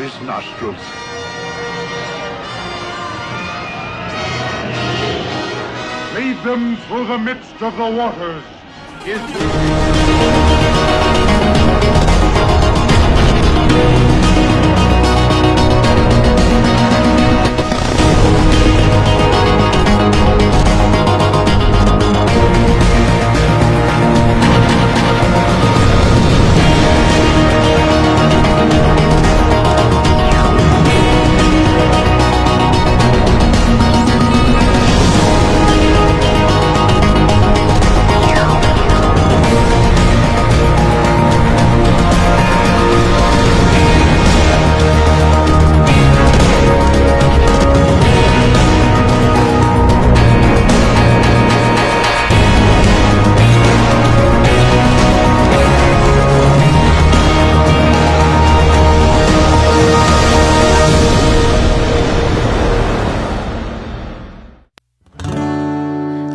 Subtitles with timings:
[0.00, 0.76] his nostrils.
[6.14, 8.44] Lead them through the midst of the waters.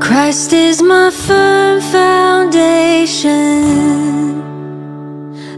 [0.07, 3.23] Christ is my firm foundation,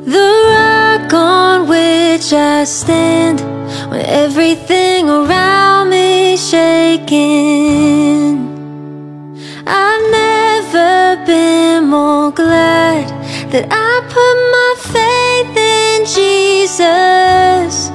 [0.05, 3.41] the rock on which I stand
[3.91, 7.27] when everything around me shaking.
[9.67, 13.05] I've never been more glad
[13.51, 17.91] that I put my faith in Jesus.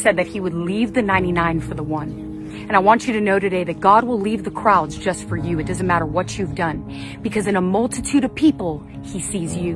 [0.00, 2.30] said that he would leave the 99 for the one.
[2.52, 5.36] And I want you to know today that God will leave the crowds just for
[5.36, 5.58] you.
[5.58, 7.18] It doesn't matter what you've done.
[7.22, 9.74] Because in a multitude of people, he sees you.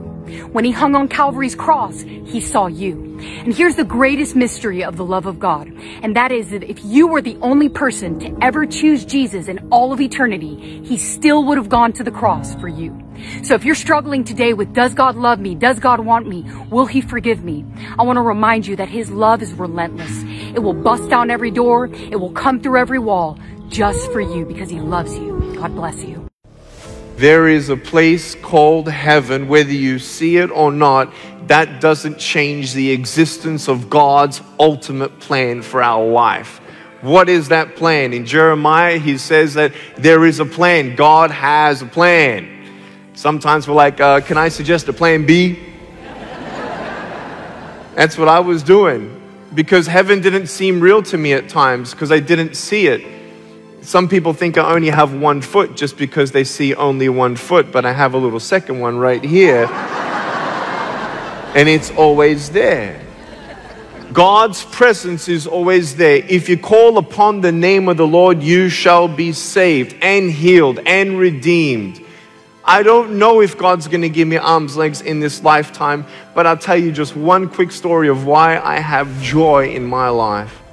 [0.53, 3.19] When he hung on Calvary's cross, he saw you.
[3.21, 5.69] And here's the greatest mystery of the love of God.
[6.03, 9.69] And that is that if you were the only person to ever choose Jesus in
[9.71, 12.99] all of eternity, he still would have gone to the cross for you.
[13.43, 15.55] So if you're struggling today with, does God love me?
[15.55, 16.45] Does God want me?
[16.71, 17.65] Will he forgive me?
[17.99, 20.23] I want to remind you that his love is relentless.
[20.55, 21.87] It will bust down every door.
[21.93, 23.39] It will come through every wall
[23.69, 25.55] just for you because he loves you.
[25.57, 26.24] God bless you.
[27.17, 31.13] There is a place called heaven, whether you see it or not,
[31.47, 36.61] that doesn't change the existence of God's ultimate plan for our life.
[37.03, 38.13] What is that plan?
[38.13, 40.97] In Jeremiah, he says that there is a plan.
[40.97, 42.51] God has a plan.
[43.13, 45.59] Sometimes we're like, uh, can I suggest a plan B?
[47.95, 49.21] That's what I was doing
[49.55, 53.14] because heaven didn't seem real to me at times because I didn't see it.
[53.85, 57.71] Some people think I only have one foot just because they see only one foot,
[57.71, 59.67] but I have a little second one right here.
[61.55, 62.99] and it's always there.
[64.11, 66.17] God's presence is always there.
[66.17, 70.79] If you call upon the name of the Lord, you shall be saved and healed
[70.87, 72.03] and redeemed.
[72.65, 76.47] I don't know if God's going to give me arms, legs in this lifetime, but
[76.47, 80.64] I'll tell you just one quick story of why I have joy in my life.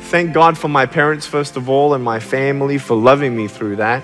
[0.00, 3.76] Thank God for my parents, first of all, and my family for loving me through
[3.76, 4.02] that.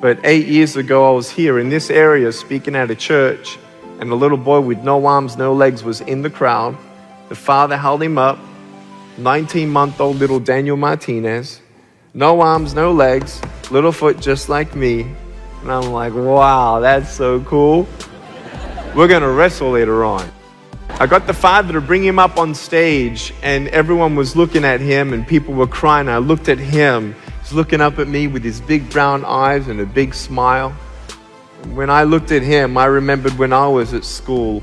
[0.00, 3.58] But eight years ago, I was here in this area speaking at a church,
[4.00, 6.76] and a little boy with no arms, no legs was in the crowd.
[7.28, 8.38] The father held him up,
[9.18, 11.60] 19 month old little Daniel Martinez,
[12.12, 13.40] no arms, no legs,
[13.70, 15.06] little foot just like me
[15.64, 17.88] and I'm like, wow, that's so cool.
[18.94, 20.30] We're going to wrestle later on.
[21.00, 24.80] I got the father to bring him up on stage, and everyone was looking at
[24.80, 26.08] him, and people were crying.
[26.08, 27.16] I looked at him.
[27.40, 30.70] He's looking up at me with his big brown eyes and a big smile.
[31.72, 34.60] When I looked at him, I remembered when I was at school,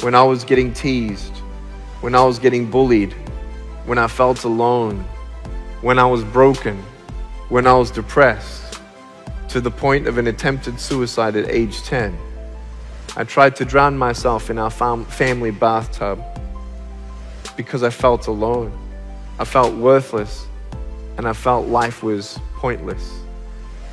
[0.00, 1.34] when I was getting teased,
[2.02, 3.14] when I was getting bullied,
[3.86, 5.02] when I felt alone,
[5.80, 6.76] when I was broken,
[7.48, 8.80] when I was depressed
[9.48, 12.27] to the point of an attempted suicide at age 10.
[13.16, 16.22] I tried to drown myself in our fam- family bathtub
[17.56, 18.72] because I felt alone.
[19.38, 20.46] I felt worthless
[21.16, 23.20] and I felt life was pointless.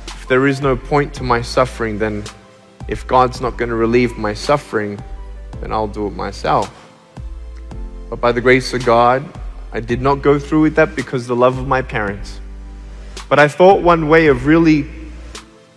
[0.06, 2.24] If there is no point to my suffering, then
[2.88, 4.98] if God's not going to relieve my suffering,
[5.60, 6.72] then I'll do it myself.
[8.10, 9.24] But by the grace of God,
[9.72, 12.40] I did not go through with that because the love of my parents.
[13.28, 14.88] But I thought one way of really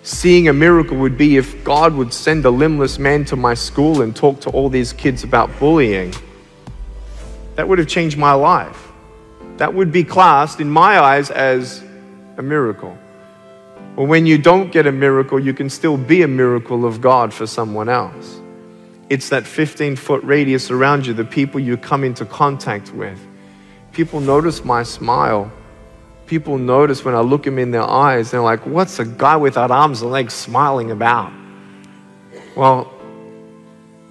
[0.04, 4.02] seeing a miracle would be if God would send a limbless man to my school
[4.02, 6.14] and talk to all these kids about bullying.
[7.56, 8.92] That would have changed my life.
[9.58, 11.84] That would be classed in my eyes as
[12.38, 12.98] a miracle.
[13.96, 17.34] Well, when you don't get a miracle, you can still be a miracle of God
[17.34, 18.40] for someone else.
[19.10, 23.20] It's that 15 foot radius around you, the people you come into contact with.
[23.92, 25.52] People notice my smile
[26.30, 29.72] people notice when I look them in their eyes, they're like, what's a guy without
[29.72, 31.34] arms and legs smiling about?
[32.56, 32.94] Well,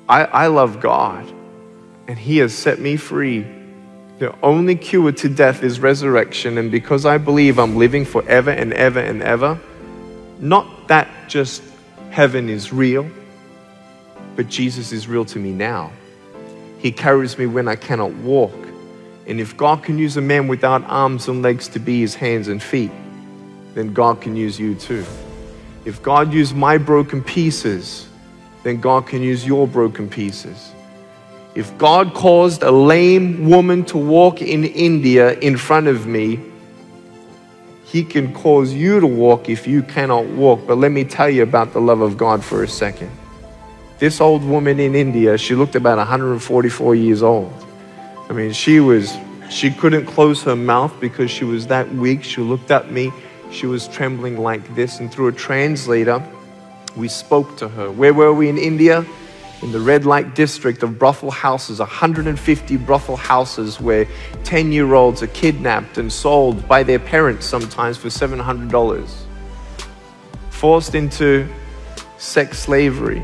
[0.09, 1.33] I, I love God,
[2.09, 3.47] and He has set me free.
[4.19, 8.73] The only cure to death is resurrection, and because I believe I'm living forever and
[8.73, 9.59] ever and ever,
[10.41, 11.63] not that just
[12.11, 13.09] heaven is real,
[14.35, 15.93] but Jesus is real to me now.
[16.79, 18.68] He carries me when I cannot walk.
[19.29, 22.49] And if God can use a man without arms and legs to be his hands
[22.49, 22.91] and feet,
[23.75, 25.05] then God can use you too.
[25.85, 28.09] If God used my broken pieces,
[28.63, 30.73] then God can use your broken pieces.
[31.55, 36.41] If God caused a lame woman to walk in India in front of me,
[37.85, 40.67] He can cause you to walk if you cannot walk.
[40.67, 43.11] But let me tell you about the love of God for a second.
[43.99, 47.68] This old woman in India, she looked about 144 years old.
[48.29, 49.17] I mean, she was,
[49.51, 52.23] she couldn't close her mouth because she was that weak.
[52.23, 53.11] She looked at me.
[53.51, 55.01] She was trembling like this.
[55.01, 56.23] And through a translator,
[56.95, 57.91] we spoke to her.
[57.91, 59.07] Where were we in India?
[59.63, 64.07] In the red light district of brothel houses, 150 brothel houses where
[64.45, 69.09] 10 year olds are kidnapped and sold by their parents sometimes for $700.
[70.51, 71.49] Forced into
[72.19, 73.23] sex slavery.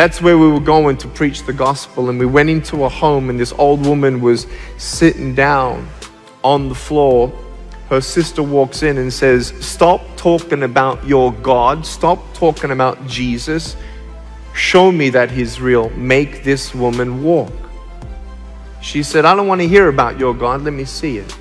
[0.00, 2.08] That's where we were going to preach the gospel.
[2.08, 4.46] And we went into a home, and this old woman was
[4.78, 5.86] sitting down
[6.42, 7.30] on the floor.
[7.90, 11.84] Her sister walks in and says, Stop talking about your God.
[11.84, 13.76] Stop talking about Jesus.
[14.54, 15.90] Show me that He's real.
[15.90, 17.52] Make this woman walk.
[18.80, 20.62] She said, I don't want to hear about your God.
[20.62, 21.36] Let me see it.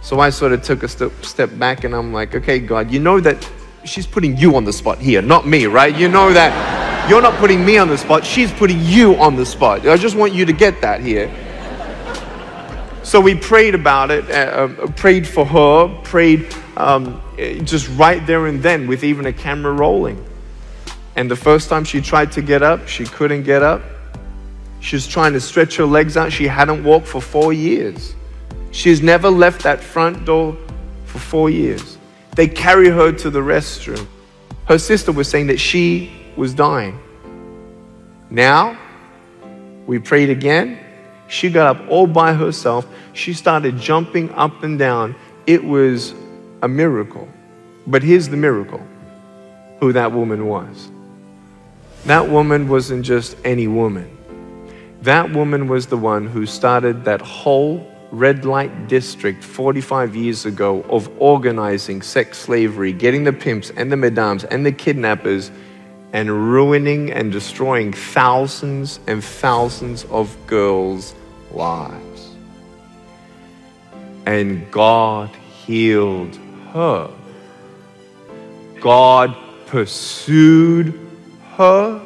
[0.00, 3.20] So I sort of took a step, back and I'm like, okay, God, you know
[3.20, 3.46] that
[3.88, 5.96] she's putting you on the spot here, not me, right?
[5.96, 8.24] You know that you're not putting me on the spot.
[8.24, 9.86] She's putting you on the spot.
[9.86, 11.30] I just want you to get that here.
[13.02, 14.34] So we prayed about it, uh,
[14.82, 17.22] uh, prayed for her, prayed um,
[17.62, 20.24] just right there and then with even a camera rolling.
[21.14, 23.82] And the first time she tried to get up, she couldn't get up.
[24.80, 26.32] She was trying to stretch her legs out.
[26.32, 28.14] She hadn't walked for four years.
[28.72, 30.56] She's never left that front door
[31.04, 31.95] for four years.
[32.36, 34.06] They carry her to the restroom.
[34.66, 37.00] Her sister was saying that she was dying.
[38.28, 38.78] Now,
[39.86, 40.78] we prayed again.
[41.28, 42.86] She got up all by herself.
[43.14, 45.16] She started jumping up and down.
[45.46, 46.14] It was
[46.62, 47.26] a miracle.
[47.86, 48.86] But here's the miracle
[49.80, 50.90] who that woman was.
[52.04, 54.10] That woman wasn't just any woman.
[55.02, 60.82] That woman was the one who started that whole red light district 45 years ago
[60.88, 65.50] of organizing sex slavery, getting the pimps and the madams and the kidnappers,
[66.12, 71.14] and ruining and destroying thousands and thousands of girls'
[71.50, 72.30] lives.
[74.24, 75.28] And God
[75.66, 76.36] healed
[76.72, 77.10] her.
[78.80, 80.98] God pursued
[81.56, 82.05] her.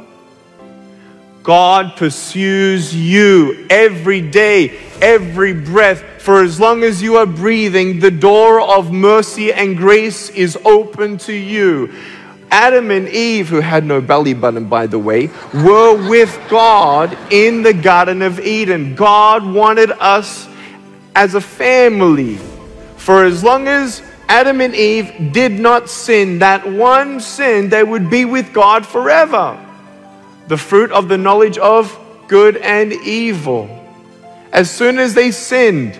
[1.43, 6.05] God pursues you every day, every breath.
[6.21, 11.17] For as long as you are breathing, the door of mercy and grace is open
[11.19, 11.95] to you.
[12.51, 17.63] Adam and Eve, who had no belly button, by the way, were with God in
[17.63, 18.95] the Garden of Eden.
[18.95, 20.47] God wanted us
[21.15, 22.37] as a family.
[22.97, 28.11] For as long as Adam and Eve did not sin, that one sin, they would
[28.11, 29.59] be with God forever
[30.50, 33.71] the fruit of the knowledge of good and evil.
[34.52, 35.99] As soon as they sinned,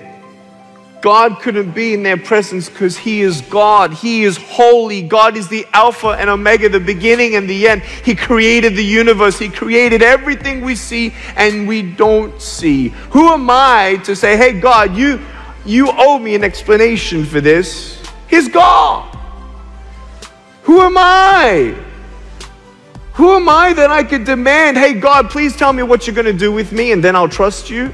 [1.01, 3.95] God couldn't be in their presence because He is God.
[3.95, 5.03] He is holy.
[5.03, 7.83] God is the Alpha and Omega, the beginning and the end.
[7.83, 9.39] He created the universe.
[9.39, 12.89] He created everything we see and we don't see.
[13.13, 15.21] Who am I to say, hey, God, you,
[15.65, 18.03] you owe me an explanation for this?
[18.29, 19.17] He's God.
[20.65, 21.90] Who am I?
[23.21, 26.25] Who am I that I could demand, hey, God, please tell me what you're going
[26.25, 27.93] to do with me and then I'll trust you?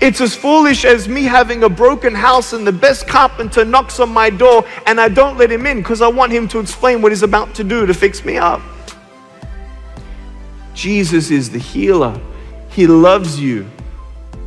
[0.00, 4.08] It's as foolish as me having a broken house and the best carpenter knocks on
[4.08, 7.12] my door and I don't let him in because I want him to explain what
[7.12, 8.62] he's about to do to fix me up.
[10.72, 12.18] Jesus is the healer.
[12.70, 13.66] He loves you.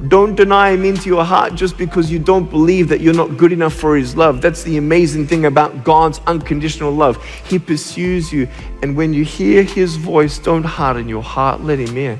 [0.07, 3.53] Don't deny him into your heart just because you don't believe that you're not good
[3.53, 4.41] enough for his love.
[4.41, 7.23] That's the amazing thing about God's unconditional love.
[7.23, 8.49] He pursues you.
[8.81, 12.19] And when you hear his voice, don't harden your heart, let him in.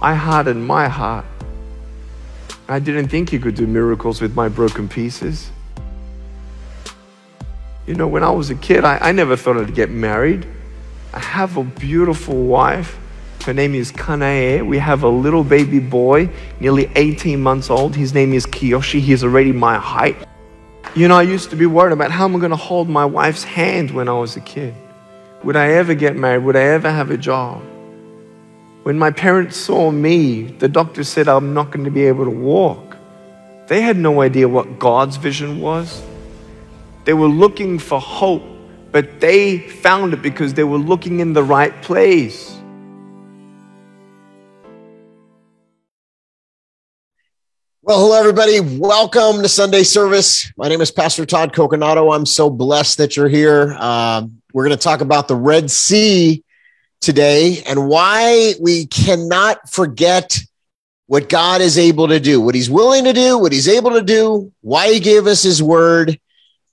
[0.00, 1.24] I hardened my heart.
[2.68, 5.50] I didn't think he could do miracles with my broken pieces.
[7.88, 10.46] You know, when I was a kid, I, I never thought I'd get married.
[11.12, 12.99] I have a beautiful wife.
[13.44, 14.66] Her name is Kanae.
[14.66, 16.28] We have a little baby boy,
[16.60, 17.96] nearly 18 months old.
[17.96, 19.00] His name is Kiyoshi.
[19.00, 20.14] He's already my height.
[20.94, 23.06] You know, I used to be worried about how am I going to hold my
[23.06, 24.74] wife's hand when I was a kid.
[25.42, 26.44] Would I ever get married?
[26.44, 27.62] Would I ever have a job?
[28.82, 32.30] When my parents saw me, the doctor said I'm not going to be able to
[32.30, 32.98] walk.
[33.68, 36.02] They had no idea what God's vision was.
[37.06, 38.42] They were looking for hope,
[38.92, 42.59] but they found it because they were looking in the right place.
[47.90, 48.60] Well, hello, everybody.
[48.60, 50.52] Welcome to Sunday service.
[50.56, 52.14] My name is Pastor Todd Coconato.
[52.14, 53.74] I'm so blessed that you're here.
[53.76, 56.44] Uh, we're going to talk about the Red Sea
[57.00, 60.38] today and why we cannot forget
[61.08, 64.02] what God is able to do, what He's willing to do, what He's able to
[64.02, 66.16] do, why He gave us His word.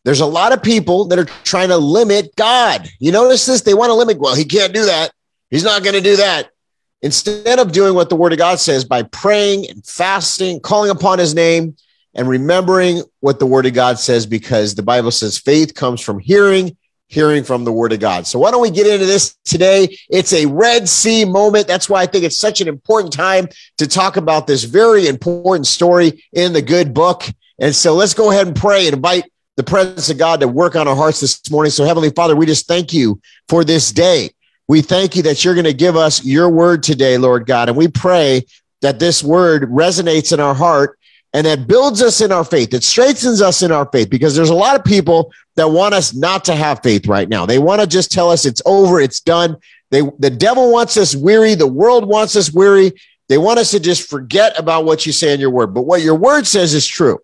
[0.04, 2.88] There's a lot of people that are trying to limit God.
[3.00, 3.62] You notice this?
[3.62, 5.10] They want to limit, well, He can't do that.
[5.50, 6.52] He's not going to do that.
[7.02, 11.20] Instead of doing what the word of God says by praying and fasting, calling upon
[11.20, 11.76] his name,
[12.16, 16.18] and remembering what the word of God says, because the Bible says faith comes from
[16.18, 16.76] hearing,
[17.08, 18.26] hearing from the word of God.
[18.26, 19.96] So why don't we get into this today?
[20.10, 21.68] It's a Red Sea moment.
[21.68, 25.68] That's why I think it's such an important time to talk about this very important
[25.68, 27.24] story in the good book.
[27.60, 29.26] And so let's go ahead and pray and invite
[29.56, 31.72] the presence of God to work on our hearts this morning.
[31.72, 34.32] So Heavenly Father, we just thank you for this day.
[34.68, 37.70] We thank you that you're going to give us your word today, Lord God.
[37.70, 38.46] And we pray
[38.82, 41.00] that this word resonates in our heart
[41.34, 42.74] and that builds us in our faith.
[42.74, 46.14] It strengthens us in our faith because there's a lot of people that want us
[46.14, 47.46] not to have faith right now.
[47.46, 49.58] They want to just tell us it's over, it's done.
[49.90, 51.56] They, the devil wants us weary.
[51.56, 52.92] The world wants us weary.
[53.30, 55.74] They want us to just forget about what you say in your word.
[55.74, 57.20] But what your word says is true.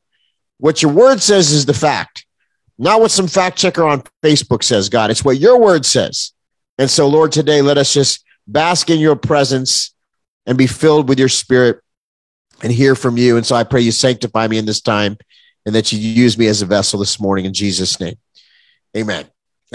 [0.59, 2.25] What your word says is the fact,
[2.77, 5.11] not what some fact checker on Facebook says, God.
[5.11, 6.32] It's what your word says.
[6.77, 9.93] And so, Lord, today, let us just bask in your presence
[10.45, 11.79] and be filled with your spirit
[12.61, 13.37] and hear from you.
[13.37, 15.17] And so I pray you sanctify me in this time
[15.65, 18.17] and that you use me as a vessel this morning in Jesus' name.
[18.97, 19.25] Amen.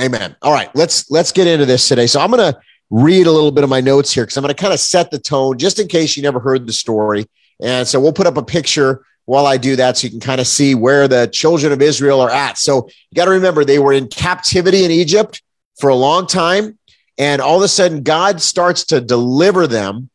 [0.00, 0.36] Amen.
[0.42, 2.06] All right, let's let's get into this today.
[2.06, 2.58] So I'm going to
[2.90, 5.10] read a little bit of my notes here because I'm going to kind of set
[5.10, 7.26] the tone just in case you never heard the story.
[7.60, 10.40] And so we'll put up a picture while I do that so you can kind
[10.40, 12.58] of see where the children of Israel are at.
[12.58, 15.42] So you got to remember they were in captivity in Egypt
[15.78, 16.78] for a long time
[17.18, 20.08] and all of a sudden God starts to deliver them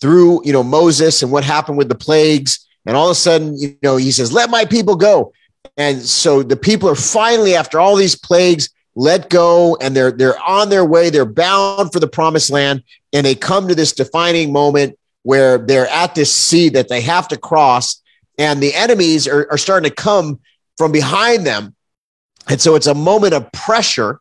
[0.00, 2.66] through, you know, Moses and what happened with the plagues.
[2.86, 5.32] And all of a sudden, you know, he says, "Let my people go."
[5.76, 10.40] And so the people are finally after all these plagues let go and they're they're
[10.42, 11.10] on their way.
[11.10, 12.82] They're bound for the promised land.
[13.12, 17.28] And they come to this defining moment where they're at this sea that they have
[17.28, 18.02] to cross.
[18.38, 20.40] And the enemies are, are starting to come
[20.76, 21.74] from behind them.
[22.48, 24.20] And so it's a moment of pressure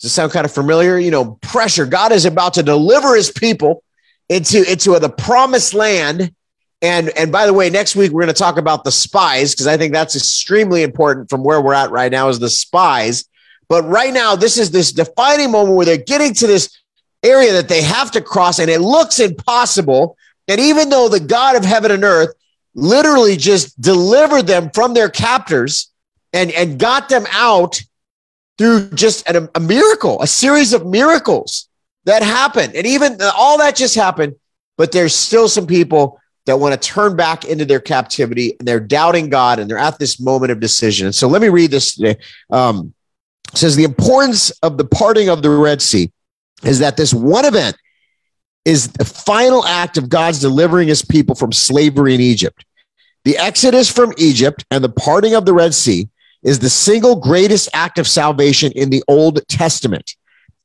[0.00, 0.98] does it sound kind of familiar?
[0.98, 1.86] You know pressure.
[1.86, 3.82] God is about to deliver his people
[4.28, 6.32] into into the promised land.
[6.80, 9.66] And and by the way next week we're going to talk about the spies because
[9.66, 13.24] i think that's extremely important from where we're at right now is the spies.
[13.68, 16.76] But right now, this is this defining moment where they're getting to this
[17.22, 20.16] area that they have to cross, and it looks impossible.
[20.46, 22.34] And even though the God of heaven and earth
[22.74, 25.90] literally just delivered them from their captors
[26.32, 27.82] and, and got them out
[28.58, 31.68] through just a, a miracle, a series of miracles
[32.04, 32.74] that happened.
[32.74, 34.34] And even all that just happened,
[34.76, 38.80] but there's still some people that want to turn back into their captivity and they're
[38.80, 41.12] doubting God and they're at this moment of decision.
[41.12, 42.16] So let me read this today.
[42.50, 42.94] Um,
[43.54, 46.10] says the importance of the parting of the Red Sea
[46.64, 47.76] is that this one event
[48.64, 52.64] is the final act of God's delivering his people from slavery in Egypt.
[53.24, 56.08] The exodus from Egypt and the parting of the Red Sea
[56.42, 60.14] is the single greatest act of salvation in the Old Testament.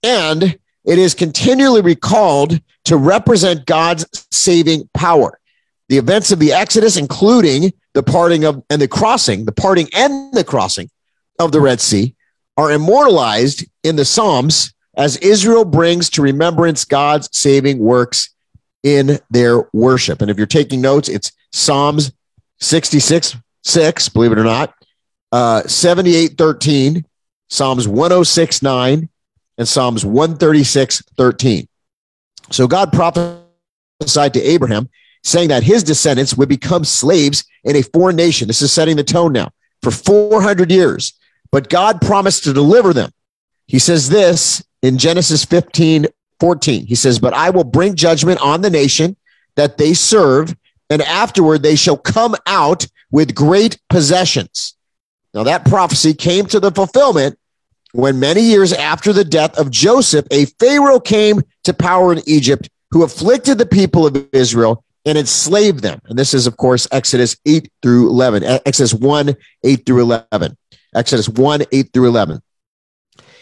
[0.04, 5.40] And it is continually recalled to represent God's saving power.
[5.90, 10.34] The events of the Exodus, including the parting of and the crossing, the parting and
[10.34, 10.90] the crossing
[11.40, 12.16] of the Red Sea,
[12.58, 18.30] are immortalized in the Psalms as Israel brings to remembrance God's saving works
[18.84, 20.22] in their worship.
[20.22, 22.12] And if you're taking notes, it's Psalms
[22.60, 24.74] 66, 6, believe it or not,
[25.34, 27.06] uh, 78, 13,
[27.50, 29.10] Psalms 106, 9,
[29.58, 31.68] and Psalms 136, 13.
[32.52, 34.90] So God prophesied to Abraham,
[35.24, 38.48] saying that his descendants would become slaves in a foreign nation.
[38.48, 39.50] This is setting the tone now
[39.82, 41.14] for 400 years
[41.54, 43.12] but God promised to deliver them.
[43.68, 46.08] He says this in Genesis 15,
[46.40, 46.88] 14.
[46.88, 49.16] He says, But I will bring judgment on the nation
[49.56, 50.56] that they serve,
[50.90, 54.76] and afterward they shall come out with great possessions.
[55.34, 57.38] Now, that prophecy came to the fulfillment
[57.94, 62.70] when many years after the death of Joseph, a Pharaoh came to power in Egypt
[62.92, 66.00] who afflicted the people of Israel and enslaved them.
[66.06, 70.58] And this is, of course, Exodus 8 through 11, Exodus 1, 8 through 11.
[70.96, 72.42] Exodus 1 8 through 11.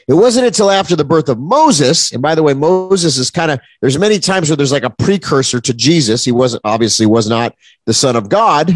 [0.08, 3.51] It wasn't until after the birth of Moses, and by the way, Moses is kind
[3.51, 6.25] of there's many times where there's like a precursor to Jesus.
[6.25, 8.73] He wasn't obviously was not the son of God,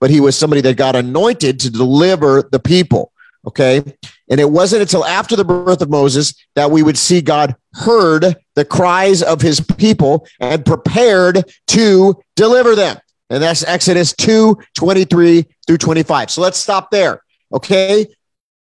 [0.00, 3.12] but he was somebody that got anointed to deliver the people.
[3.46, 3.82] Okay.
[4.28, 8.36] And it wasn't until after the birth of Moses that we would see God heard
[8.54, 12.98] the cries of his people and prepared to deliver them.
[13.30, 16.30] And that's Exodus 2 23 through 25.
[16.30, 17.22] So let's stop there.
[17.52, 18.06] Okay.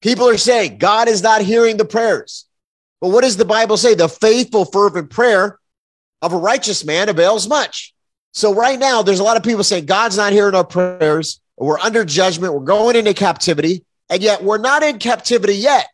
[0.01, 2.45] People are saying God is not hearing the prayers.
[3.01, 3.95] But what does the Bible say?
[3.95, 5.59] The faithful, fervent prayer
[6.21, 7.90] of a righteous man avails much.
[8.33, 11.41] So right now, there's a lot of people saying God's not hearing our prayers.
[11.57, 12.53] We're under judgment.
[12.53, 15.87] We're going into captivity, and yet we're not in captivity yet.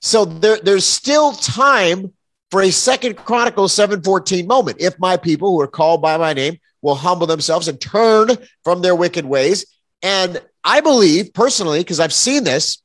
[0.00, 2.12] So there, there's still time
[2.50, 4.78] for a second Chronicles 7:14 moment.
[4.80, 8.30] If my people who are called by my name will humble themselves and turn
[8.64, 9.66] from their wicked ways.
[10.02, 12.82] And I believe personally, because I've seen this,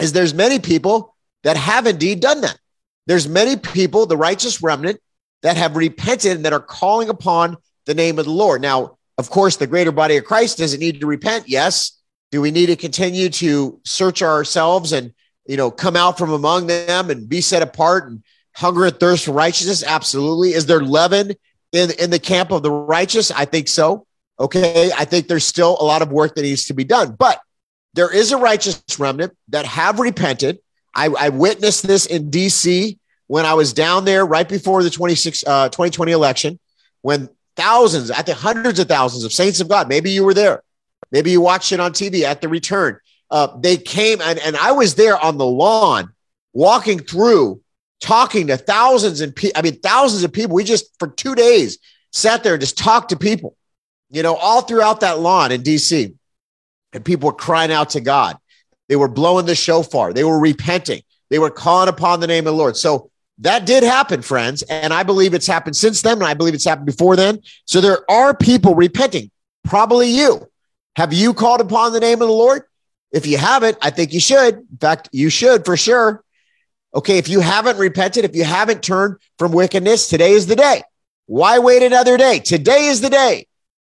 [0.00, 2.58] is there's many people that have indeed done that.
[3.06, 5.00] There's many people, the righteous remnant,
[5.42, 7.56] that have repented and that are calling upon
[7.90, 8.62] the name of the Lord.
[8.62, 11.48] Now, of course, the greater body of Christ doesn't need to repent.
[11.48, 11.98] Yes.
[12.30, 15.12] Do we need to continue to search ourselves and,
[15.44, 18.22] you know, come out from among them and be set apart and
[18.54, 19.82] hunger and thirst for righteousness?
[19.82, 20.52] Absolutely.
[20.52, 21.32] Is there leaven
[21.72, 23.32] in, in the camp of the righteous?
[23.32, 24.06] I think so.
[24.38, 24.92] Okay.
[24.96, 27.40] I think there's still a lot of work that needs to be done, but
[27.94, 30.60] there is a righteous remnant that have repented.
[30.94, 35.42] I, I witnessed this in DC when I was down there right before the 26,
[35.44, 36.60] uh, 2020 election
[37.02, 37.28] when
[37.60, 39.88] thousands, I think hundreds of thousands of saints of God.
[39.88, 40.62] Maybe you were there.
[41.12, 42.98] Maybe you watched it on TV at the return.
[43.30, 46.12] Uh, they came and, and I was there on the lawn
[46.52, 47.60] walking through,
[48.00, 50.54] talking to thousands and pe- I mean, thousands of people.
[50.54, 51.78] We just, for two days,
[52.12, 53.56] sat there and just talked to people,
[54.10, 56.14] you know, all throughout that lawn in DC.
[56.92, 58.36] And people were crying out to God.
[58.88, 60.12] They were blowing the shofar.
[60.12, 61.02] They were repenting.
[61.28, 62.76] They were calling upon the name of the Lord.
[62.76, 64.62] So that did happen, friends.
[64.62, 66.18] And I believe it's happened since then.
[66.18, 67.40] And I believe it's happened before then.
[67.64, 69.30] So there are people repenting,
[69.64, 70.46] probably you.
[70.96, 72.62] Have you called upon the name of the Lord?
[73.12, 74.54] If you haven't, I think you should.
[74.54, 76.22] In fact, you should for sure.
[76.94, 80.82] Okay, if you haven't repented, if you haven't turned from wickedness, today is the day.
[81.26, 82.40] Why wait another day?
[82.40, 83.46] Today is the day.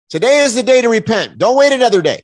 [0.10, 1.38] Today is the day to repent.
[1.38, 2.22] Don't wait another day.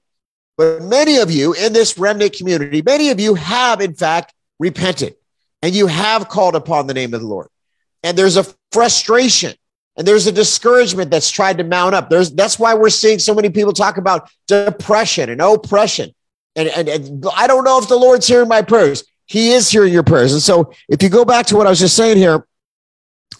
[0.57, 5.15] But many of you in this remnant community, many of you have, in fact, repented
[5.63, 7.47] and you have called upon the name of the Lord.
[8.03, 9.55] And there's a frustration
[9.95, 12.09] and there's a discouragement that's tried to mount up.
[12.09, 16.13] There's that's why we're seeing so many people talk about depression and oppression.
[16.55, 19.05] And, and, and I don't know if the Lord's hearing my prayers.
[19.25, 20.33] He is hearing your prayers.
[20.33, 22.45] And so if you go back to what I was just saying here,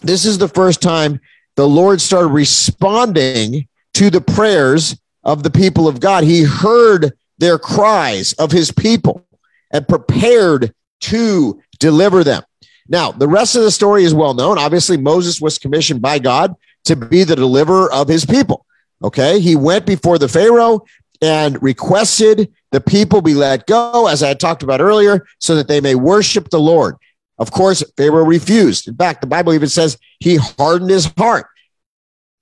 [0.00, 1.20] this is the first time
[1.56, 6.24] the Lord started responding to the prayers of the people of God.
[6.24, 9.26] He heard their cries of his people
[9.70, 12.42] and prepared to deliver them.
[12.88, 14.58] Now, the rest of the story is well known.
[14.58, 18.64] Obviously, Moses was commissioned by God to be the deliverer of his people.
[19.02, 19.38] Okay.
[19.38, 20.84] He went before the Pharaoh
[21.20, 25.80] and requested the people be let go, as I talked about earlier, so that they
[25.80, 26.96] may worship the Lord.
[27.38, 28.88] Of course, Pharaoh refused.
[28.88, 31.46] In fact, the Bible even says he hardened his heart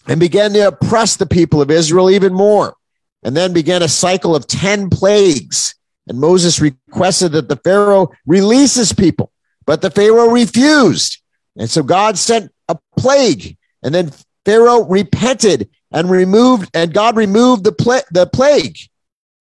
[0.07, 2.77] and began to oppress the people of Israel even more.
[3.25, 5.75] And then began a cycle of 10 plagues.
[6.09, 9.31] And Moses requested that the Pharaoh release his people.
[9.67, 11.19] But the Pharaoh refused.
[11.57, 13.57] And so God sent a plague.
[13.83, 14.13] And then
[14.45, 18.79] Pharaoh repented and removed, and God removed the, the plague.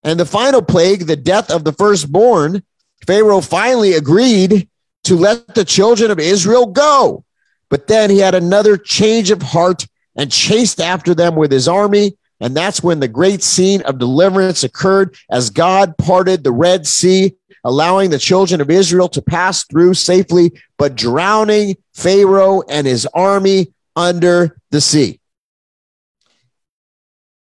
[0.04, 2.63] And the final plague, the death of the firstborn,
[3.08, 4.67] Pharaoh finally agreed
[5.06, 7.24] to let the children of Israel go.
[7.69, 12.17] But then he had another change of heart and chased after them with his army.
[12.42, 17.36] And that's when the great scene of deliverance occurred as God parted the Red Sea
[17.64, 23.74] allowing the children of Israel to pass through safely, but drowning Pharaoh and his army
[23.96, 25.20] under the sea.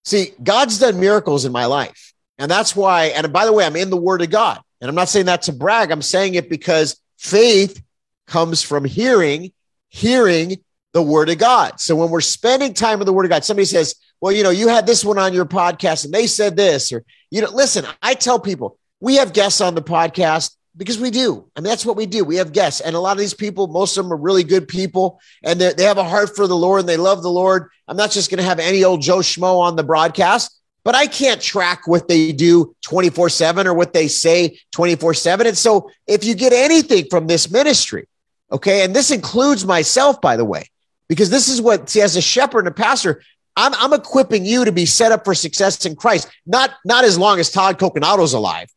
[0.05, 2.13] See, God's done miracles in my life.
[2.39, 4.61] And that's why, and by the way, I'm in the word of God.
[4.81, 5.91] And I'm not saying that to brag.
[5.91, 7.83] I'm saying it because faith
[8.27, 9.53] comes from hearing,
[9.89, 11.81] hearing the word of God.
[11.81, 14.51] So when we're spending time with the word of God, somebody says, well, you know,
[14.51, 17.85] you had this one on your podcast and they said this, or, you know, listen,
[18.03, 21.49] I tell people we have guests on the podcast because we do.
[21.57, 22.25] I mean, that's what we do.
[22.25, 22.81] We have guests.
[22.81, 25.85] And a lot of these people, most of them are really good people and they
[25.85, 27.71] have a heart for the Lord and they love the Lord.
[27.89, 31.07] I'm not just going to have any old Joe Schmo on the broadcast, but I
[31.07, 35.47] can't track what they do 24 7 or what they say 24 7.
[35.47, 38.07] And so if you get anything from this ministry,
[38.53, 40.67] okay, and this includes myself, by the way,
[41.11, 43.23] because this is what, see, as a shepherd and a pastor,
[43.55, 47.19] I'm, I'm equipping you to be set up for success in Christ, not, not as
[47.19, 48.71] long as Todd Coconato's alive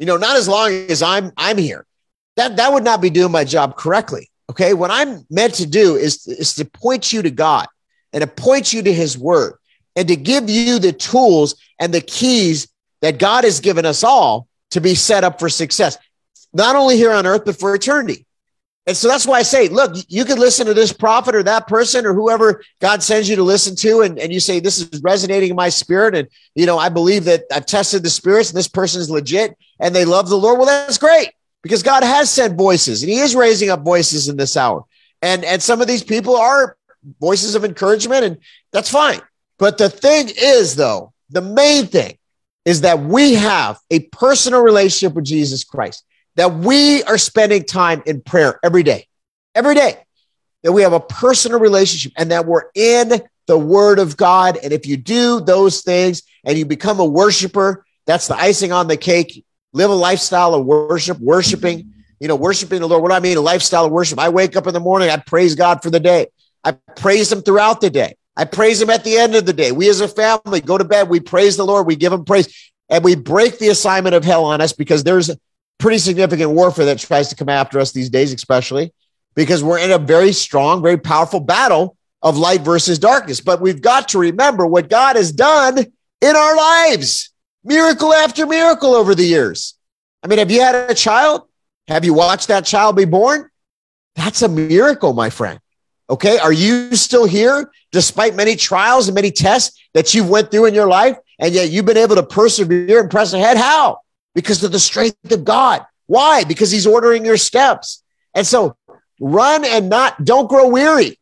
[0.00, 1.86] you know, not as long as I'm I'm here.
[2.36, 4.30] That that would not be doing my job correctly.
[4.48, 4.72] Okay.
[4.72, 7.68] What I'm meant to do is, is to point you to God
[8.12, 9.54] and to point you to his word
[9.94, 12.66] and to give you the tools and the keys
[13.02, 15.98] that God has given us all to be set up for success,
[16.52, 18.24] not only here on earth, but for eternity.
[18.90, 21.68] And so that's why I say, look, you can listen to this prophet or that
[21.68, 24.00] person or whoever God sends you to listen to.
[24.00, 26.16] And, and you say, this is resonating in my spirit.
[26.16, 26.26] And,
[26.56, 29.94] you know, I believe that I've tested the spirits and this person is legit and
[29.94, 30.58] they love the Lord.
[30.58, 31.30] Well, that's great
[31.62, 34.84] because God has sent voices and he is raising up voices in this hour.
[35.22, 36.76] And, and some of these people are
[37.20, 38.38] voices of encouragement and
[38.72, 39.20] that's fine.
[39.56, 42.18] But the thing is, though, the main thing
[42.64, 46.04] is that we have a personal relationship with Jesus Christ
[46.36, 49.06] that we are spending time in prayer every day,
[49.54, 49.96] every day,
[50.62, 54.58] that we have a personal relationship and that we're in the word of God.
[54.62, 58.88] And if you do those things and you become a worshiper, that's the icing on
[58.88, 59.44] the cake.
[59.72, 63.02] Live a lifestyle of worship, worshiping, you know, worshiping the Lord.
[63.02, 63.36] What do I mean?
[63.36, 64.18] A lifestyle of worship.
[64.18, 66.26] I wake up in the morning, I praise God for the day.
[66.64, 68.16] I praise him throughout the day.
[68.36, 69.72] I praise him at the end of the day.
[69.72, 72.72] We as a family go to bed, we praise the Lord, we give him praise,
[72.88, 75.30] and we break the assignment of hell on us because there's
[75.80, 78.92] pretty significant warfare that tries to come after us these days, especially
[79.34, 83.40] because we're in a very strong, very powerful battle of light versus darkness.
[83.40, 87.30] But we've got to remember what God has done in our lives,
[87.64, 89.74] miracle after miracle over the years.
[90.22, 91.48] I mean, have you had a child?
[91.88, 93.48] Have you watched that child be born?
[94.14, 95.58] That's a miracle, my friend.
[96.10, 96.38] Okay.
[96.38, 100.74] Are you still here despite many trials and many tests that you've went through in
[100.74, 101.16] your life?
[101.38, 103.56] And yet you've been able to persevere and press ahead.
[103.56, 104.00] How?
[104.34, 105.84] Because of the strength of God.
[106.06, 106.44] Why?
[106.44, 108.02] Because he's ordering your steps.
[108.34, 108.76] And so
[109.20, 111.18] run and not, don't grow weary.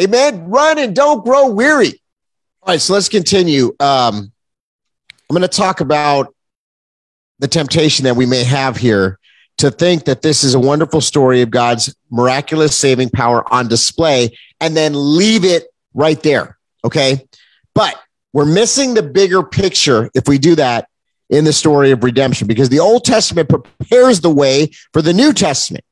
[0.00, 0.48] Amen.
[0.48, 2.00] Run and don't grow weary.
[2.62, 2.80] All right.
[2.80, 3.74] So let's continue.
[3.80, 4.32] Um,
[5.28, 6.34] I'm going to talk about
[7.38, 9.18] the temptation that we may have here
[9.58, 14.36] to think that this is a wonderful story of God's miraculous saving power on display
[14.60, 16.58] and then leave it right there.
[16.84, 17.26] Okay.
[17.74, 18.00] But
[18.32, 20.88] we're missing the bigger picture if we do that
[21.32, 25.32] in the story of redemption because the Old Testament prepares the way for the New
[25.32, 25.84] Testament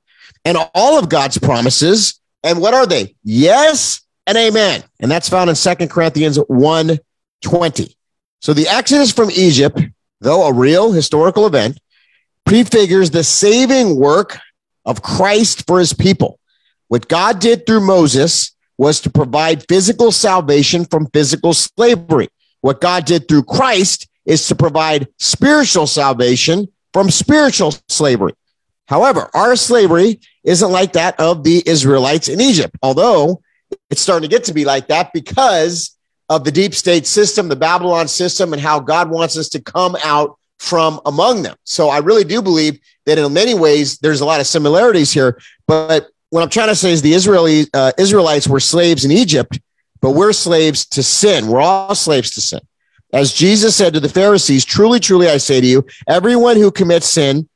[0.45, 2.21] and all of God's promises.
[2.45, 3.17] And what are they?
[3.25, 4.85] Yes and amen.
[5.01, 6.99] And that's found in Second Corinthians 1
[7.43, 7.97] 20.
[8.43, 9.81] So the Exodus from Egypt,
[10.21, 11.81] though a real historical event,
[12.45, 14.39] prefigures the saving work
[14.85, 16.39] of Christ for his people.
[16.89, 22.29] What God did through Moses was to provide physical salvation from physical slavery.
[22.61, 28.33] What God did through Christ is to provide spiritual salvation from spiritual slavery.
[28.87, 33.43] However, our slavery isn't like that of the Israelites in Egypt, although
[33.91, 35.97] it's starting to get to be like that because
[36.29, 39.97] of the deep state system, the Babylon system, and how God wants us to come
[40.05, 41.57] out from among them.
[41.65, 45.41] So I really do believe that in many ways there's a lot of similarities here.
[45.67, 49.59] But what I'm trying to say is the Israeli uh, Israelites were slaves in Egypt,
[50.01, 51.49] but we're slaves to sin.
[51.49, 52.61] We're all slaves to sin.
[53.13, 57.09] As Jesus said to the Pharisees, truly, truly, I say to you, everyone who commits
[57.09, 57.49] sin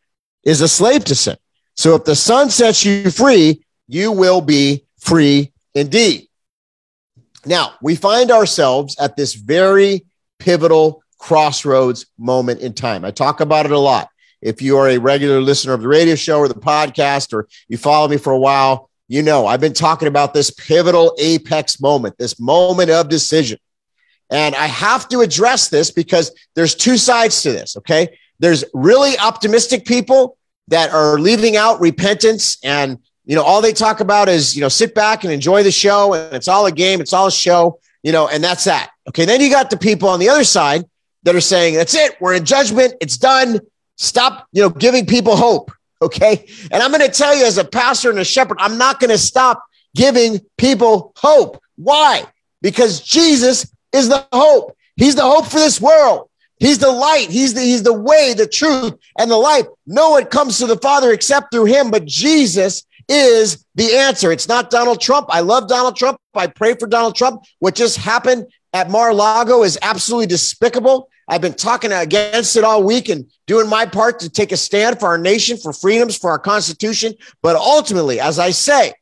[0.42, 1.36] is a slave to sin.
[1.76, 6.28] So if the Son sets you free, you will be free indeed.
[7.46, 10.04] Now, we find ourselves at this very
[10.38, 13.04] pivotal crossroads moment in time.
[13.04, 14.08] I talk about it a lot.
[14.40, 17.78] If you are a regular listener of the radio show or the podcast, or you
[17.78, 22.16] follow me for a while, you know I've been talking about this pivotal apex moment,
[22.18, 23.58] this moment of decision.
[24.34, 28.18] And I have to address this because there's two sides to this, okay?
[28.40, 30.36] There's really optimistic people
[30.68, 34.68] that are leaving out repentance and you know all they talk about is you know
[34.68, 37.78] sit back and enjoy the show and it's all a game it's all a show
[38.02, 40.84] you know and that's that okay then you got the people on the other side
[41.24, 42.16] that are saying, that's it.
[42.20, 42.94] We're in judgment.
[43.00, 43.58] It's done.
[43.96, 45.72] Stop, you know, giving people hope.
[46.02, 46.46] Okay.
[46.70, 49.10] And I'm going to tell you as a pastor and a shepherd, I'm not going
[49.10, 49.64] to stop
[49.96, 51.62] giving people hope.
[51.76, 52.24] Why?
[52.60, 54.76] Because Jesus is the hope.
[54.96, 56.28] He's the hope for this world.
[56.58, 57.30] He's the light.
[57.30, 59.66] He's the, he's the way, the truth, and the life.
[59.86, 64.32] No one comes to the Father except through him, but Jesus is the answer.
[64.32, 65.26] It's not Donald Trump.
[65.30, 66.18] I love Donald Trump.
[66.34, 67.42] I pray for Donald Trump.
[67.58, 71.08] What just happened at Mar-a-Lago is absolutely despicable.
[71.28, 75.00] I've been talking against it all week and doing my part to take a stand
[75.00, 77.14] for our nation, for freedoms, for our Constitution.
[77.42, 78.92] But ultimately, as I say,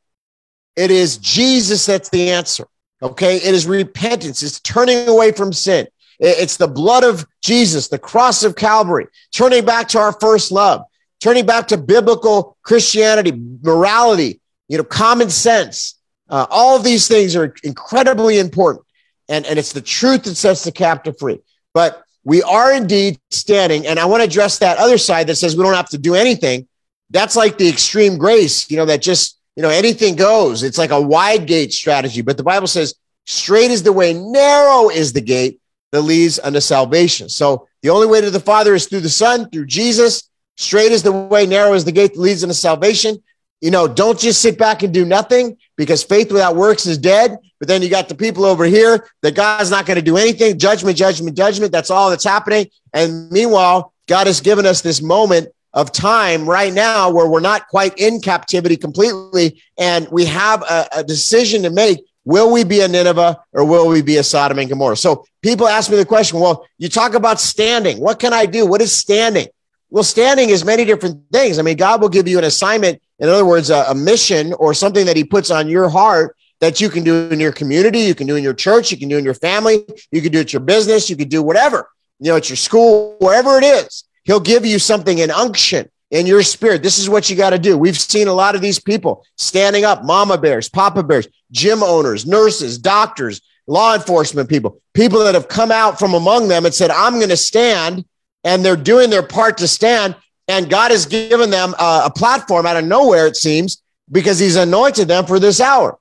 [0.77, 2.67] it is Jesus that's the answer.
[3.03, 3.37] Okay.
[3.37, 4.43] It is repentance.
[4.43, 5.87] It's turning away from sin.
[6.21, 10.85] It's the blood of Jesus, the cross of Calvary, turning back to our first love,
[11.21, 15.99] turning back to biblical Christianity, morality, you know, common sense.
[16.29, 18.87] Uh, all of these things are incredibly important.
[19.29, 21.41] And, and it's the truth that sets the captive free.
[21.75, 23.87] But we are indeed standing.
[23.87, 26.15] And I want to address that other side that says we don't have to do
[26.15, 26.69] anything.
[27.11, 30.63] That's like the extreme grace, you know, that just, you know, anything goes.
[30.63, 32.23] It's like a wide gate strategy.
[32.23, 32.95] But the Bible says,
[33.27, 35.61] straight is the way, narrow is the gate
[35.93, 37.29] that leads unto salvation.
[37.29, 40.29] So the only way to the Father is through the Son, through Jesus.
[40.57, 43.23] Straight is the way, narrow is the gate that leads unto salvation.
[43.61, 47.37] You know, don't just sit back and do nothing because faith without works is dead.
[47.59, 50.59] But then you got the people over here that God's not going to do anything.
[50.59, 51.71] Judgment, judgment, judgment.
[51.71, 52.67] That's all that's happening.
[52.93, 57.69] And meanwhile, God has given us this moment of time right now where we're not
[57.69, 59.63] quite in captivity completely.
[59.79, 62.05] And we have a, a decision to make.
[62.25, 64.97] Will we be a Nineveh or will we be a Sodom and Gomorrah?
[64.97, 67.99] So people ask me the question, well, you talk about standing.
[68.01, 68.67] What can I do?
[68.67, 69.49] What is standing?
[69.91, 71.59] Well, standing is many different things.
[71.59, 73.03] I mean, God will give you an assignment.
[73.19, 76.81] In other words, a, a mission or something that he puts on your heart that
[76.81, 79.19] you can do in your community, you can do in your church, you can do
[79.19, 82.37] in your family, you can do at your business, you can do whatever, you know,
[82.37, 84.05] at your school, wherever it is.
[84.25, 86.83] He'll give you something, an unction in your spirit.
[86.83, 87.77] This is what you got to do.
[87.77, 92.27] We've seen a lot of these people standing up, mama bears, papa bears, gym owners,
[92.27, 96.91] nurses, doctors, law enforcement people, people that have come out from among them and said,
[96.91, 98.05] I'm going to stand.
[98.45, 100.17] And they're doing their part to stand.
[100.49, 103.81] And God has given them a, a platform out of nowhere, it seems,
[104.11, 105.99] because he's anointed them for this hour.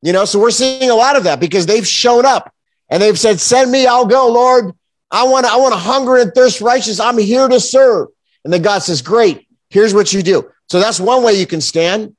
[0.00, 2.52] You know, so we're seeing a lot of that because they've shown up
[2.88, 4.72] and they've said, send me, I'll go, Lord.
[5.12, 6.98] I want to, I want to hunger and thirst righteous.
[6.98, 8.08] I'm here to serve.
[8.44, 10.50] And then God says, great, here's what you do.
[10.68, 12.16] So that's one way you can stand.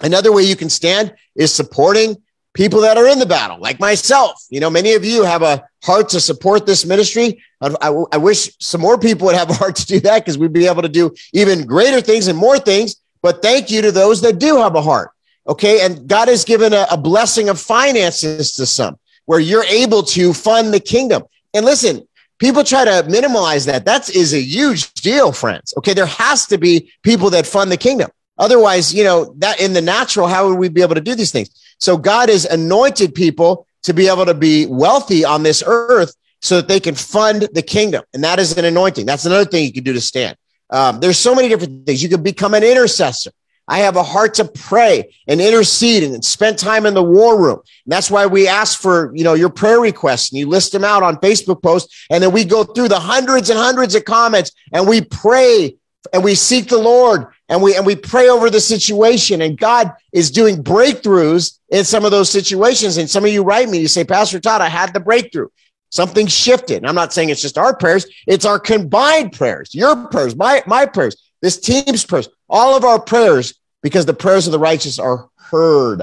[0.00, 2.16] Another way you can stand is supporting
[2.54, 4.44] people that are in the battle, like myself.
[4.50, 7.40] You know, many of you have a heart to support this ministry.
[7.60, 10.38] I, I, I wish some more people would have a heart to do that because
[10.38, 12.96] we'd be able to do even greater things and more things.
[13.22, 15.12] But thank you to those that do have a heart.
[15.46, 15.82] Okay.
[15.82, 20.32] And God has given a, a blessing of finances to some where you're able to
[20.32, 21.22] fund the kingdom.
[21.54, 22.07] And listen,
[22.38, 23.84] people try to minimize that.
[23.84, 25.74] That is a huge deal, friends.
[25.78, 25.94] Okay.
[25.94, 28.10] There has to be people that fund the kingdom.
[28.38, 31.32] Otherwise, you know, that in the natural, how would we be able to do these
[31.32, 31.50] things?
[31.78, 36.56] So God has anointed people to be able to be wealthy on this earth so
[36.56, 38.04] that they can fund the kingdom.
[38.14, 39.06] And that is an anointing.
[39.06, 40.36] That's another thing you can do to stand.
[40.70, 42.02] Um, there's so many different things.
[42.02, 43.30] You can become an intercessor.
[43.68, 47.60] I have a heart to pray and intercede and spend time in the war room.
[47.84, 50.84] And that's why we ask for, you know, your prayer requests and you list them
[50.84, 52.06] out on Facebook posts.
[52.10, 55.76] And then we go through the hundreds and hundreds of comments and we pray
[56.12, 59.42] and we seek the Lord and we and we pray over the situation.
[59.42, 62.96] And God is doing breakthroughs in some of those situations.
[62.96, 65.48] And some of you write me you say Pastor Todd I had the breakthrough.
[65.90, 66.78] Something shifted.
[66.78, 68.06] And I'm not saying it's just our prayers.
[68.26, 73.00] It's our combined prayers your prayers my my prayers this team's prayers all of our
[73.00, 76.02] prayers because the prayers of the righteous are heard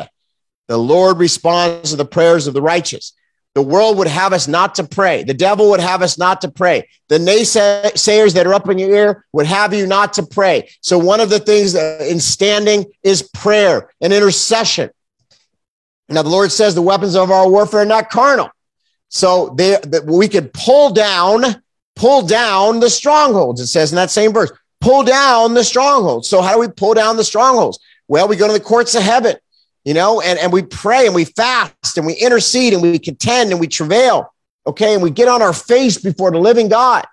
[0.68, 3.14] the Lord responds to the prayers of the righteous
[3.56, 5.24] the world would have us not to pray.
[5.24, 6.90] The devil would have us not to pray.
[7.08, 10.70] The naysayers that are up in your ear would have you not to pray.
[10.82, 14.90] So one of the things in standing is prayer and intercession.
[16.10, 18.50] Now the Lord says the weapons of our warfare are not carnal.
[19.08, 21.64] So they, that we could pull down,
[21.96, 23.62] pull down the strongholds.
[23.62, 24.52] It says in that same verse,
[24.86, 26.30] pull down the strongholds.
[26.30, 27.80] So how do we pull down the strongholds?
[28.08, 29.36] Well, we go to the courts of heaven
[29.86, 33.52] you know, and, and we pray and we fast and we intercede and we contend
[33.52, 34.34] and we travail.
[34.68, 34.96] Okay.
[34.96, 37.06] And we get on our face before the living God.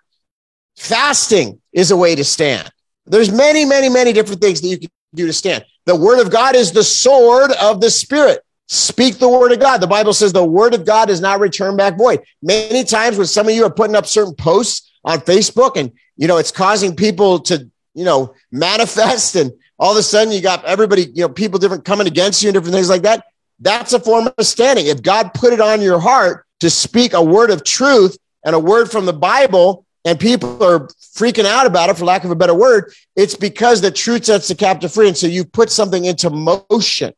[0.79, 2.71] Fasting is a way to stand.
[3.05, 5.67] There's many, many, many different things that you can do to stand.
[5.85, 8.41] The word of God is the sword of the spirit.
[8.69, 9.83] Speak the word of God.
[9.83, 12.23] The Bible says the word of God does not return back void.
[12.41, 16.29] Many times when some of you are putting up certain posts on Facebook and, you
[16.29, 20.65] know, it's causing people to, you know, manifest and all of a sudden you got
[20.65, 23.25] everybody, you know, people different coming against you and different things like that.
[23.61, 24.87] That's a form of standing.
[24.87, 28.59] If God put it on your heart to speak a word of truth and a
[28.59, 32.37] word from the Bible, and people are freaking out about it, for lack of a
[32.37, 35.09] better word, it's because the truth sets the captive free.
[35.09, 37.13] And so you put something into motion.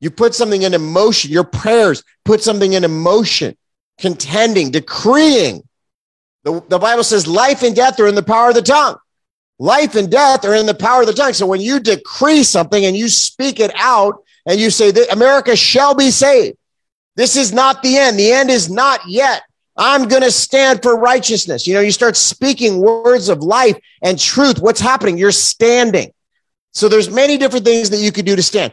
[0.00, 1.30] You put something into motion.
[1.30, 3.56] Your prayers put something into motion,
[3.98, 5.65] contending, decreeing.
[6.46, 8.96] The, the Bible says life and death are in the power of the tongue.
[9.58, 11.32] Life and death are in the power of the tongue.
[11.32, 15.56] So when you decree something and you speak it out and you say that America
[15.56, 16.56] shall be saved,
[17.16, 18.16] this is not the end.
[18.16, 19.42] The end is not yet.
[19.76, 21.66] I'm going to stand for righteousness.
[21.66, 24.60] You know, you start speaking words of life and truth.
[24.60, 25.18] What's happening?
[25.18, 26.12] You're standing.
[26.70, 28.72] So there's many different things that you could do to stand.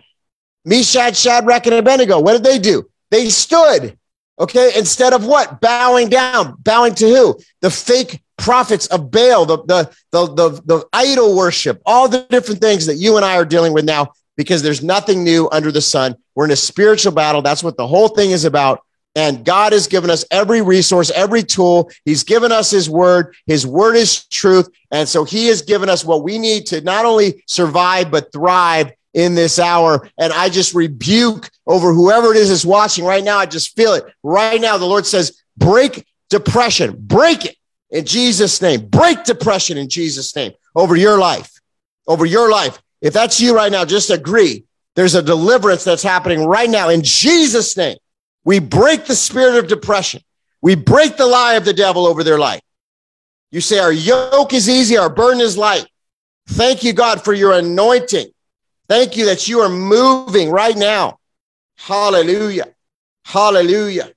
[0.64, 2.88] Meshach, Shadrach, and Abednego, what did they do?
[3.10, 3.98] They stood.
[4.40, 4.72] Okay.
[4.76, 5.62] Instead of what?
[5.62, 6.56] Bowing down.
[6.64, 7.40] Bowing to who?
[7.62, 12.62] The fake prophets of Baal, the, the, the, the, the idol worship, all the different
[12.62, 15.82] things that you and I are dealing with now, because there's nothing new under the
[15.82, 16.16] sun.
[16.36, 17.42] We're in a spiritual battle.
[17.42, 18.84] That's what the whole thing is about.
[19.16, 21.92] And God has given us every resource, every tool.
[22.04, 23.36] He's given us his word.
[23.46, 24.68] His word is truth.
[24.90, 28.92] And so he has given us what we need to not only survive, but thrive
[29.14, 30.10] in this hour.
[30.18, 33.38] And I just rebuke over whoever it is that's watching right now.
[33.38, 34.78] I just feel it right now.
[34.78, 37.56] The Lord says, break depression, break it
[37.90, 38.88] in Jesus' name.
[38.88, 41.52] Break depression in Jesus' name over your life,
[42.08, 42.82] over your life.
[43.02, 44.66] If that's you right now, just agree.
[44.96, 47.98] There's a deliverance that's happening right now in Jesus' name.
[48.46, 50.22] We break the spirit of depression.
[50.62, 52.62] We break the lie of the devil over their life.
[53.52, 55.86] You say, Our yoke is easy, our burden is light.
[56.48, 58.28] Thank you, God, for your anointing.
[58.90, 61.20] Thank you that you are moving right now.
[61.78, 62.68] Hallelujah.
[63.26, 64.12] Hallelujah.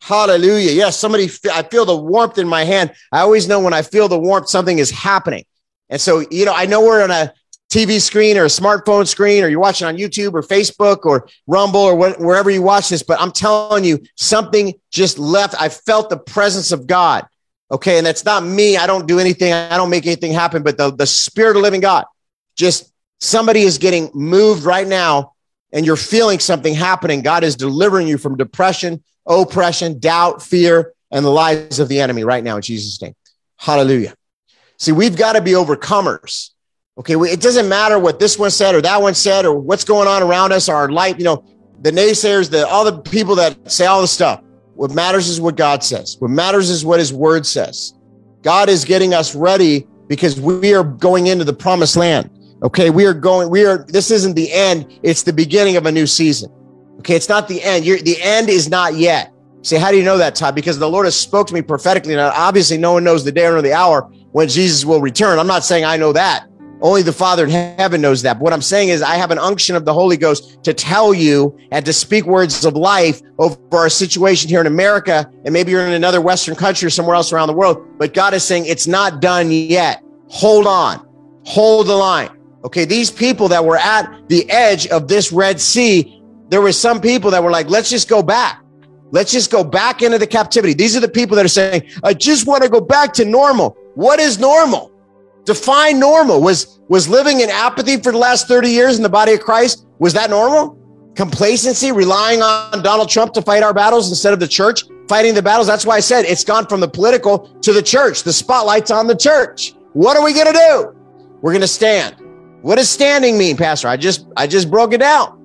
[0.00, 0.72] Hallelujah.
[0.72, 2.92] Yes, somebody, I feel the warmth in my hand.
[3.12, 5.44] I always know when I feel the warmth, something is happening.
[5.88, 7.32] And so, you know, I know we're on a
[7.72, 11.80] TV screen or a smartphone screen, or you're watching on YouTube or Facebook or Rumble
[11.80, 15.54] or wh- wherever you watch this, but I'm telling you, something just left.
[15.60, 17.26] I felt the presence of God.
[17.70, 17.96] Okay.
[17.96, 18.76] And that's not me.
[18.76, 19.52] I don't do anything.
[19.54, 22.04] I don't make anything happen, but the, the spirit of living God,
[22.56, 22.91] just
[23.22, 25.34] somebody is getting moved right now
[25.72, 27.22] and you're feeling something happening.
[27.22, 32.24] God is delivering you from depression, oppression, doubt, fear, and the lies of the enemy
[32.24, 33.14] right now in Jesus' name.
[33.56, 34.14] Hallelujah.
[34.76, 36.50] See, we've got to be overcomers.
[36.98, 37.14] Okay.
[37.14, 40.22] It doesn't matter what this one said or that one said or what's going on
[40.22, 41.44] around us, our life, you know,
[41.80, 44.42] the naysayers, the all the people that say all the stuff.
[44.74, 46.16] What matters is what God says.
[46.18, 47.94] What matters is what his word says.
[48.42, 52.30] God is getting us ready because we are going into the promised land.
[52.62, 55.92] Okay, we are going, we are, this isn't the end, it's the beginning of a
[55.92, 56.50] new season.
[56.98, 57.84] Okay, it's not the end.
[57.84, 59.32] You're, the end is not yet.
[59.62, 60.54] Say, how do you know that, Todd?
[60.54, 62.14] Because the Lord has spoke to me prophetically.
[62.14, 65.40] Now, obviously, no one knows the day or the hour when Jesus will return.
[65.40, 66.46] I'm not saying I know that.
[66.80, 68.34] Only the Father in heaven knows that.
[68.34, 71.14] But what I'm saying is, I have an unction of the Holy Ghost to tell
[71.14, 75.30] you and to speak words of life over our situation here in America.
[75.44, 77.98] And maybe you're in another Western country or somewhere else around the world.
[77.98, 80.02] But God is saying, it's not done yet.
[80.28, 81.06] Hold on,
[81.44, 82.30] hold the line.
[82.64, 87.00] Okay, these people that were at the edge of this Red Sea, there were some
[87.00, 88.62] people that were like, let's just go back.
[89.10, 90.72] Let's just go back into the captivity.
[90.72, 93.76] These are the people that are saying, I just want to go back to normal.
[93.94, 94.92] What is normal?
[95.44, 96.40] Define normal.
[96.40, 99.86] Was, was living in apathy for the last 30 years in the body of Christ?
[99.98, 100.78] Was that normal?
[101.14, 105.42] Complacency, relying on Donald Trump to fight our battles instead of the church fighting the
[105.42, 105.66] battles.
[105.66, 108.22] That's why I said it's gone from the political to the church.
[108.22, 109.74] The spotlight's on the church.
[109.92, 110.96] What are we going to do?
[111.42, 112.16] We're going to stand.
[112.62, 113.88] What does standing mean, Pastor?
[113.88, 115.38] I just, I just broke it down.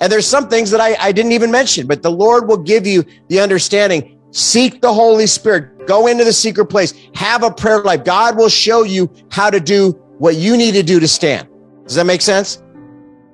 [0.00, 2.86] And there's some things that I, I didn't even mention, but the Lord will give
[2.86, 4.18] you the understanding.
[4.32, 5.86] Seek the Holy Spirit.
[5.86, 6.94] Go into the secret place.
[7.14, 8.04] Have a prayer life.
[8.04, 11.48] God will show you how to do what you need to do to stand.
[11.84, 12.62] Does that make sense?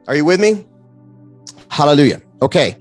[0.08, 0.66] Are you with me?
[1.70, 2.20] Hallelujah.
[2.42, 2.76] Okay.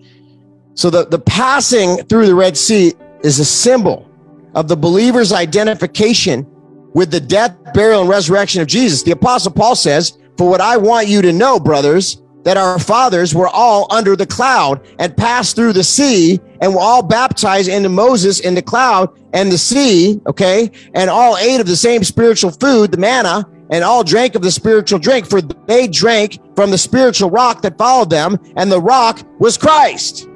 [0.73, 2.93] So the, the passing through the Red Sea
[3.23, 4.09] is a symbol
[4.55, 6.45] of the believer's identification
[6.93, 9.03] with the death, burial, and resurrection of Jesus.
[9.03, 13.35] The apostle Paul says, for what I want you to know, brothers, that our fathers
[13.35, 17.89] were all under the cloud and passed through the sea and were all baptized into
[17.89, 20.21] Moses in the cloud and the sea.
[20.27, 20.71] Okay.
[20.93, 24.51] And all ate of the same spiritual food, the manna, and all drank of the
[24.51, 29.27] spiritual drink, for they drank from the spiritual rock that followed them, and the rock
[29.39, 30.29] was Christ.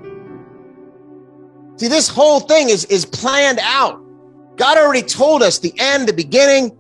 [1.78, 4.04] See, this whole thing is, is planned out.
[4.58, 6.78] God already told us the end, the beginning,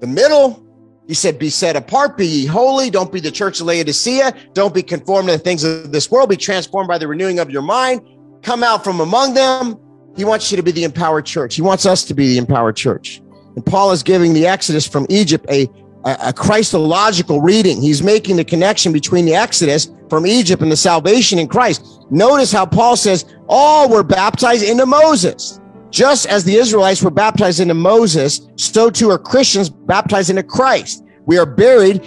[0.00, 0.63] the middle,
[1.06, 2.90] he said, Be set apart, be ye holy.
[2.90, 4.34] Don't be the church of Laodicea.
[4.52, 6.30] Don't be conformed to the things of this world.
[6.30, 8.00] Be transformed by the renewing of your mind.
[8.42, 9.78] Come out from among them.
[10.16, 11.54] He wants you to be the empowered church.
[11.54, 13.20] He wants us to be the empowered church.
[13.56, 15.68] And Paul is giving the Exodus from Egypt a,
[16.04, 17.82] a, a Christological reading.
[17.82, 21.84] He's making the connection between the Exodus from Egypt and the salvation in Christ.
[22.10, 25.60] Notice how Paul says all were baptized into Moses.
[25.94, 31.04] Just as the Israelites were baptized into Moses, so too are Christians baptized into Christ.
[31.24, 32.04] We are buried,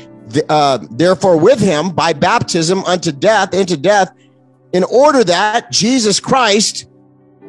[0.50, 4.12] uh, therefore, with him by baptism unto death, into death,
[4.74, 6.90] in order that Jesus Christ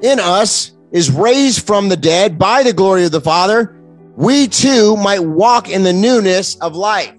[0.03, 3.77] in us is raised from the dead by the glory of the Father.
[4.15, 7.17] We too might walk in the newness of life.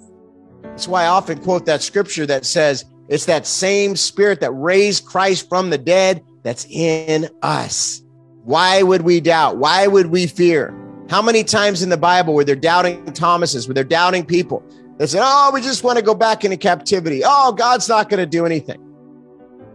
[0.63, 5.03] That's why I often quote that scripture that says, it's that same spirit that raised
[5.03, 8.01] Christ from the dead that's in us.
[8.49, 9.57] Why would we doubt?
[9.57, 10.73] Why would we fear?
[11.07, 14.63] How many times in the Bible were there doubting Thomases, were there doubting people
[14.97, 17.21] that said, Oh, we just want to go back into captivity.
[17.23, 18.83] Oh, God's not going to do anything.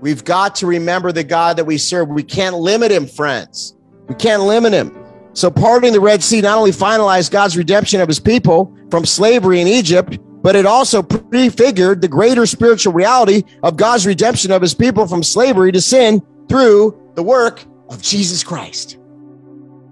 [0.00, 2.08] We've got to remember the God that we serve.
[2.08, 3.76] We can't limit him, friends.
[4.08, 4.92] We can't limit him.
[5.34, 9.60] So parting the Red Sea not only finalized God's redemption of his people from slavery
[9.60, 14.74] in Egypt, but it also prefigured the greater spiritual reality of God's redemption of his
[14.74, 18.98] people from slavery to sin through the work of Jesus Christ.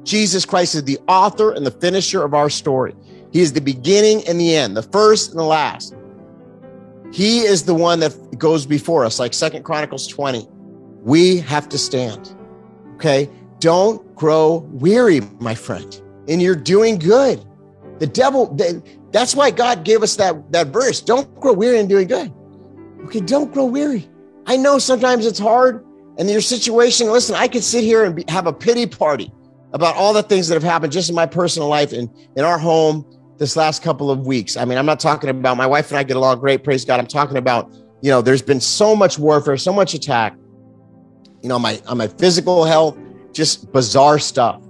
[0.04, 2.94] Jesus Christ is the author and the finisher of our story.
[3.32, 5.94] He is the beginning and the end, the first and the last.
[7.12, 10.48] He is the one that goes before us, like Second Chronicles 20.
[11.02, 12.34] We have to stand.
[12.94, 13.28] Okay.
[13.58, 16.00] Don't grow weary, my friend.
[16.28, 17.44] And you're doing good.
[17.98, 18.56] The devil,
[19.12, 21.00] that's why God gave us that, that verse.
[21.00, 22.32] Don't grow weary in doing good.
[23.04, 23.20] Okay.
[23.20, 24.08] Don't grow weary.
[24.46, 25.84] I know sometimes it's hard
[26.18, 29.32] and your situation, listen, I could sit here and be, have a pity party
[29.72, 32.58] about all the things that have happened just in my personal life and in our
[32.58, 33.06] home
[33.38, 34.56] this last couple of weeks.
[34.56, 37.00] I mean, I'm not talking about my wife and I get along great, praise God.
[37.00, 40.36] I'm talking about, you know, there's been so much warfare, so much attack,
[41.42, 42.98] you know, my on my physical health,
[43.32, 44.62] just bizarre stuff.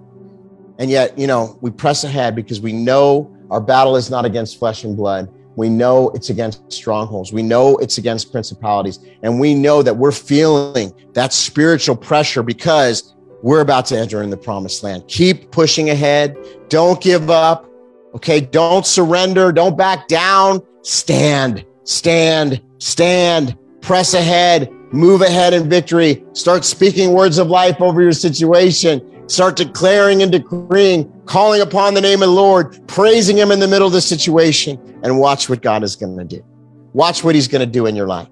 [0.79, 4.59] And yet, you know, we press ahead because we know our battle is not against
[4.59, 5.29] flesh and blood.
[5.57, 7.33] We know it's against strongholds.
[7.33, 8.99] We know it's against principalities.
[9.23, 14.31] And we know that we're feeling that spiritual pressure because we're about to enter in
[14.31, 15.07] the promised land.
[15.09, 16.37] Keep pushing ahead.
[16.69, 17.69] Don't give up.
[18.15, 18.41] Okay.
[18.41, 19.53] Don't surrender.
[19.53, 20.61] Don't back down.
[20.83, 26.25] Stand, stand, stand, press ahead, move ahead in victory.
[26.33, 29.29] Start speaking words of life over your situation.
[29.29, 33.69] Start declaring and decreeing, calling upon the name of the Lord, praising Him in the
[33.69, 36.45] middle of the situation, and watch what God is going to do.
[36.93, 38.29] Watch what He's going to do in your life.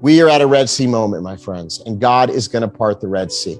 [0.00, 3.00] We are at a Red Sea moment, my friends, and God is going to part
[3.00, 3.58] the Red Sea.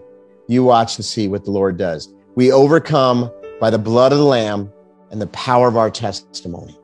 [0.48, 2.12] You watch and see what the Lord does.
[2.34, 3.30] We overcome
[3.60, 4.70] by the blood of the Lamb
[5.10, 6.76] and the power of our testimony.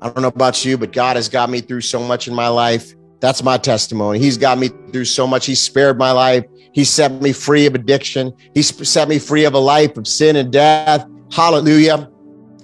[0.00, 2.48] I don't know about you, but God has got me through so much in my
[2.48, 2.94] life.
[3.20, 4.18] That's my testimony.
[4.18, 5.46] He's got me through so much.
[5.46, 6.44] He spared my life.
[6.72, 8.32] He set me free of addiction.
[8.54, 11.06] He set me free of a life of sin and death.
[11.32, 12.10] Hallelujah.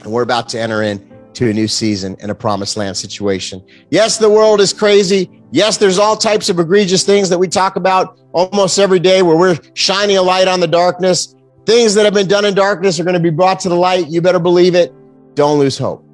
[0.02, 3.64] And we're about to enter into a new season in a promised land situation.
[3.90, 5.42] Yes, the world is crazy.
[5.50, 9.36] Yes, there's all types of egregious things that we talk about almost every day where
[9.36, 11.34] we're shining a light on the darkness.
[11.66, 14.08] Things that have been done in darkness are going to be brought to the light.
[14.08, 14.92] You better believe it.
[15.34, 16.04] Don't lose hope.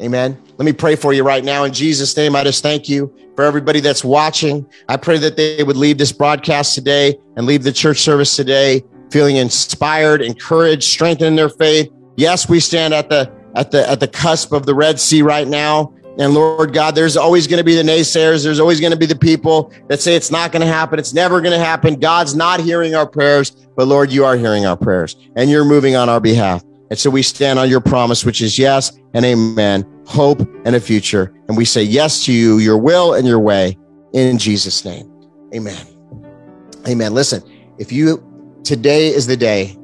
[0.00, 0.40] Amen.
[0.56, 1.64] Let me pray for you right now.
[1.64, 4.66] In Jesus' name, I just thank you for everybody that's watching.
[4.88, 8.82] I pray that they would leave this broadcast today and leave the church service today
[9.10, 11.90] feeling inspired, encouraged, strengthened in their faith.
[12.16, 15.48] Yes, we stand at the at the at the cusp of the Red Sea right
[15.48, 15.94] now.
[16.18, 18.42] And Lord God, there's always going to be the naysayers.
[18.42, 20.98] There's always going to be the people that say it's not going to happen.
[20.98, 21.94] It's never going to happen.
[21.94, 25.94] God's not hearing our prayers, but Lord, you are hearing our prayers and you're moving
[25.94, 26.64] on our behalf.
[26.90, 30.80] And so we stand on your promise, which is yes and amen, hope and a
[30.80, 31.32] future.
[31.46, 33.78] And we say yes to you, your will and your way
[34.12, 35.08] in Jesus' name.
[35.54, 35.86] Amen.
[36.88, 37.14] Amen.
[37.14, 37.42] Listen,
[37.78, 38.24] if you,
[38.64, 39.76] today is the day,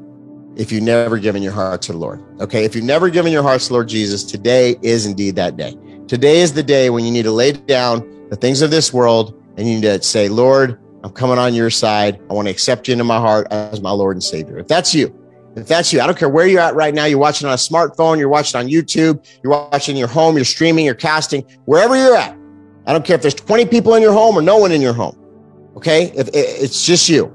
[0.57, 2.64] if you've never given your heart to the Lord, okay?
[2.64, 5.77] If you've never given your heart to Lord Jesus, today is indeed that day.
[6.07, 9.41] Today is the day when you need to lay down the things of this world
[9.57, 12.20] and you need to say, Lord, I'm coming on your side.
[12.31, 14.59] I want to accept you into my heart as my Lord and Savior.
[14.59, 15.14] If that's you,
[15.57, 17.05] if that's you, I don't care where you're at right now.
[17.05, 20.45] You're watching on a smartphone, you're watching on YouTube, you're watching in your home, you're
[20.45, 22.37] streaming, you're casting, wherever you're at.
[22.87, 24.93] I don't care if there's 20 people in your home or no one in your
[24.93, 25.18] home.
[25.77, 26.12] Okay.
[26.16, 27.34] If it's just you,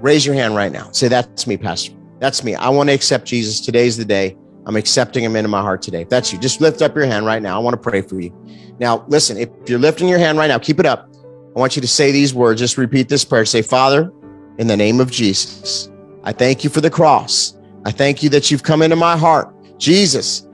[0.00, 0.90] raise your hand right now.
[0.92, 1.92] Say, that's me, Pastor.
[2.18, 2.54] That's me.
[2.54, 3.60] I want to accept Jesus.
[3.60, 4.36] Today's the day.
[4.66, 6.02] I'm accepting him into my heart today.
[6.02, 7.56] If that's you, just lift up your hand right now.
[7.56, 8.32] I want to pray for you.
[8.80, 11.08] Now, listen, if you're lifting your hand right now, keep it up.
[11.54, 12.60] I want you to say these words.
[12.60, 13.44] Just repeat this prayer.
[13.44, 14.12] Say, Father,
[14.58, 15.88] in the name of Jesus,
[16.24, 17.56] I thank you for the cross.
[17.84, 19.54] I thank you that you've come into my heart.
[19.78, 20.46] Jesus,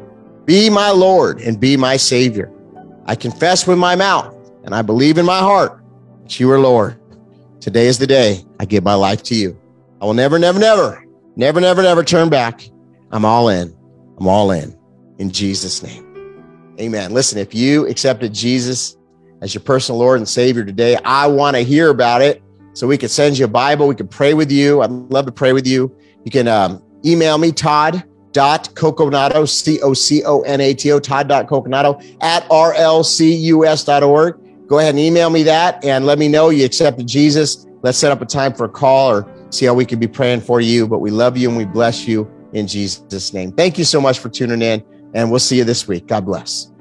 [0.44, 2.52] be my Lord and be my Savior.
[3.06, 4.34] I confess with my mouth
[4.64, 5.82] and I believe in my heart
[6.22, 7.00] that you are Lord.
[7.62, 9.56] Today is the day I give my life to you.
[10.00, 11.06] I will never, never, never,
[11.36, 12.68] never, never, never turn back.
[13.12, 13.72] I'm all in.
[14.18, 14.76] I'm all in.
[15.18, 16.74] In Jesus' name.
[16.80, 17.12] Amen.
[17.14, 18.96] Listen, if you accepted Jesus
[19.42, 22.42] as your personal Lord and Savior today, I want to hear about it.
[22.72, 23.86] So we could send you a Bible.
[23.86, 24.82] We could pray with you.
[24.82, 25.96] I'd love to pray with you.
[26.24, 28.02] You can um, email me, Todd
[28.32, 34.41] dot coconato, C-O-C-O-N-A-T-O, Todd dot coconato at rlcus.org.
[34.72, 37.66] Go ahead and email me that and let me know you accepted Jesus.
[37.82, 40.40] Let's set up a time for a call or see how we can be praying
[40.40, 40.88] for you.
[40.88, 43.52] But we love you and we bless you in Jesus' name.
[43.52, 46.06] Thank you so much for tuning in and we'll see you this week.
[46.06, 46.72] God bless.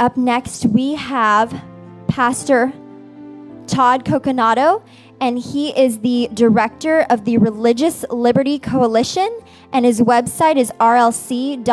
[0.00, 1.54] Up next, we have
[2.08, 2.72] Pastor
[3.68, 4.82] Todd Coconato,
[5.20, 9.28] and he is the director of the Religious Liberty Coalition,
[9.72, 11.66] and his website is rlc.us.org.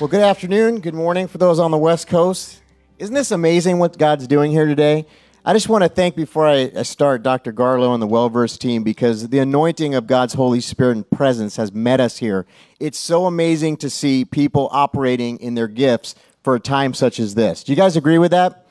[0.00, 2.62] Well, good afternoon, good morning for those on the West Coast.
[2.98, 5.06] Isn't this amazing what God's doing here today?
[5.44, 7.52] I just want to thank before I start Dr.
[7.52, 11.56] Garlow and the Well Versed team because the anointing of God's Holy Spirit and presence
[11.56, 12.46] has met us here.
[12.78, 17.34] It's so amazing to see people operating in their gifts for a time such as
[17.34, 17.64] this.
[17.64, 18.66] Do you guys agree with that?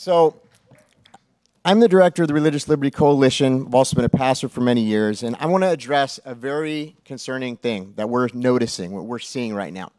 [0.00, 0.36] So,
[1.64, 3.64] I'm the director of the Religious Liberty Coalition.
[3.66, 6.94] I've also been a pastor for many years, and I want to address a very
[7.04, 9.90] concerning thing that we're noticing, what we're seeing right now.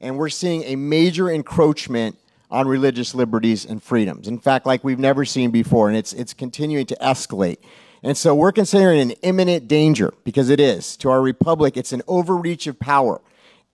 [0.00, 2.18] And we're seeing a major encroachment
[2.50, 4.26] on religious liberties and freedoms.
[4.26, 7.58] In fact, like we've never seen before, and it's, it's continuing to escalate.
[8.02, 11.76] And so we're considering an imminent danger because it is to our republic.
[11.76, 13.20] It's an overreach of power.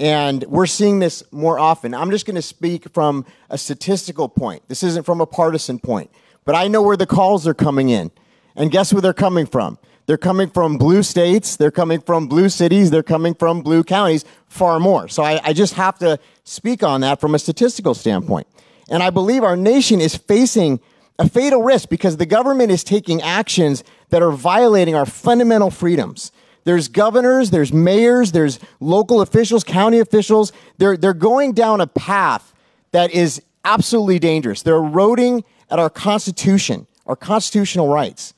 [0.01, 1.95] And we're seeing this more often.
[1.95, 4.63] I'm just going to speak from a statistical point.
[4.67, 6.11] This isn't from a partisan point,
[6.47, 8.11] but I know where the calls are coming in.
[8.57, 9.79] And guess where they're coming from?
[10.07, 14.25] They're coming from blue states, they're coming from blue cities, they're coming from blue counties
[14.49, 15.07] far more.
[15.07, 18.49] So I, I just have to speak on that from a statistical standpoint.
[18.91, 20.81] And I believe our nation is facing
[21.19, 26.33] a fatal risk because the government is taking actions that are violating our fundamental freedoms.
[26.65, 30.53] There's governors, there's mayors, there's local officials, county officials.
[30.79, 32.53] They're, they're going down a path
[32.93, 34.63] that is absolutely dangerous.
[34.63, 38.35] They're eroding at our Constitution, our constitutional rights.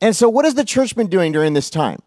[0.00, 2.00] And so, what has the church been doing during this time?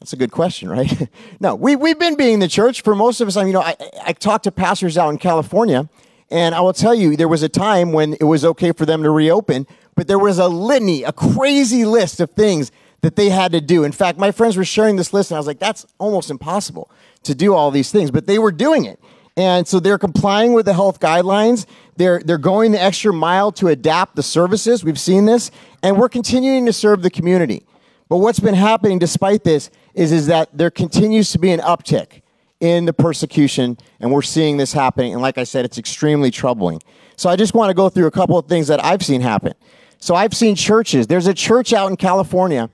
[0.00, 1.08] That's a good question, right?
[1.40, 3.36] no, we, we've been being the church for most of us.
[3.36, 5.88] I mean, you know, I, I talked to pastors out in California,
[6.30, 9.02] and I will tell you, there was a time when it was okay for them
[9.02, 12.70] to reopen, but there was a litany, a crazy list of things
[13.00, 13.84] that they had to do.
[13.84, 16.90] In fact, my friends were sharing this list, and I was like, that's almost impossible
[17.24, 18.98] to do all these things, but they were doing it.
[19.36, 21.64] And so they're complying with the health guidelines.
[21.96, 24.82] They're, they're going the extra mile to adapt the services.
[24.82, 25.52] We've seen this.
[25.80, 27.64] And we're continuing to serve the community.
[28.08, 32.22] But what's been happening despite this is, is that there continues to be an uptick
[32.58, 35.12] in the persecution, and we're seeing this happening.
[35.12, 36.82] And like I said, it's extremely troubling.
[37.14, 39.54] So I just want to go through a couple of things that I've seen happen.
[40.00, 41.06] So I've seen churches.
[41.06, 42.70] There's a church out in California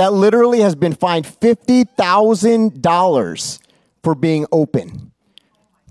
[0.00, 3.58] that literally has been fined $50,000
[4.02, 5.12] for being open.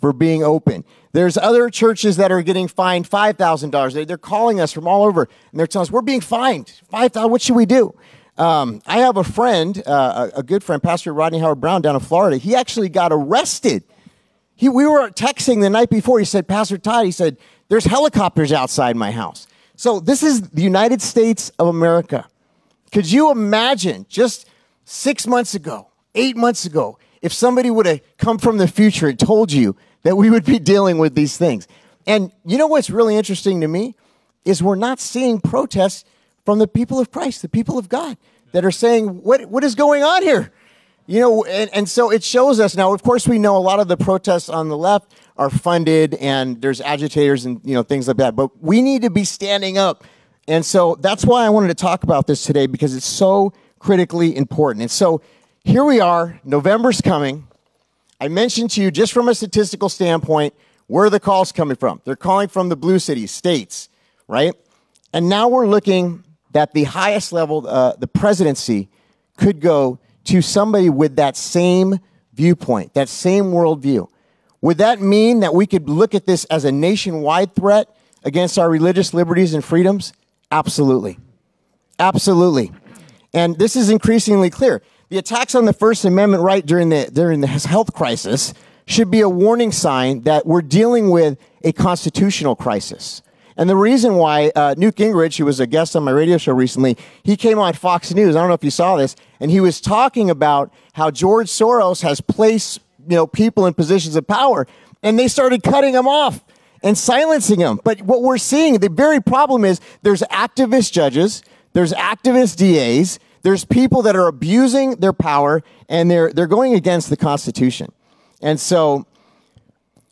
[0.01, 0.84] For being open.
[1.12, 3.93] There's other churches that are getting fined $5,000.
[3.93, 6.74] They- They're calling us from all over and they're telling us, we're being fined.
[6.89, 7.93] 5000 What should we do?
[8.36, 12.01] Um, I have a friend, uh, a, a good friend, Pastor Rodney Howard-Browne down in
[12.01, 12.38] Florida.
[12.38, 13.84] He actually got arrested.
[14.55, 16.18] He, we were texting the night before.
[16.18, 17.38] He said, Pastor Todd, he said,
[17.68, 19.45] there's helicopters outside my house.
[19.76, 22.28] So this is the United States of America.
[22.92, 24.48] Could you imagine just
[24.86, 29.20] six months ago, eight months ago, if somebody would have come from the future and
[29.20, 31.68] told you that we would be dealing with these things?
[32.08, 33.96] And you know what's really interesting to me
[34.46, 36.06] is we're not seeing protests
[36.46, 38.18] from the people of Christ, the people of God,
[38.52, 40.52] that are saying, what, what is going on here?
[41.06, 43.80] You know, and, and so it shows us now, of course, we know a lot
[43.80, 48.08] of the protests on the left are funded and there's agitators and, you know, things
[48.08, 50.04] like that, but we need to be standing up.
[50.50, 54.36] And so that's why I wanted to talk about this today because it's so critically
[54.36, 54.82] important.
[54.82, 55.22] And so
[55.64, 57.47] here we are, November's coming.
[58.20, 60.56] I mentioned to you, just from a statistical standpoint,
[60.88, 62.02] where are the calls coming from?
[62.04, 63.89] They're calling from the blue cities, states,
[64.28, 64.56] right?
[65.14, 66.24] And now we're looking
[66.54, 68.89] that the highest level, uh, the presidency,
[69.38, 72.00] could go to somebody with that same
[72.34, 74.10] viewpoint, that same worldview.
[74.62, 78.68] Would that mean that we could look at this as a nationwide threat against our
[78.68, 80.12] religious liberties and freedoms?
[80.52, 81.20] Absolutely.
[82.00, 82.72] Absolutely.
[83.34, 84.82] And this is increasingly clear.
[85.10, 88.54] The attacks on the First Amendment right during the, during the health crisis
[88.86, 93.22] should be a warning sign that we're dealing with a constitutional crisis.
[93.56, 96.54] And the reason why uh, Newt Gingrich, who was a guest on my radio show
[96.54, 98.36] recently, he came on Fox News.
[98.36, 102.02] I don't know if you saw this, and he was talking about how George Soros
[102.02, 104.66] has placed you know people in positions of power,
[105.04, 106.43] and they started cutting him off
[106.84, 107.80] and silencing them.
[107.84, 113.66] But what we're seeing, the very problem is there's activist judges, there's activist DAs, there's
[113.66, 117.92] people that are abusing their power, and they're they're going against the Constitution.
[118.42, 119.06] And so,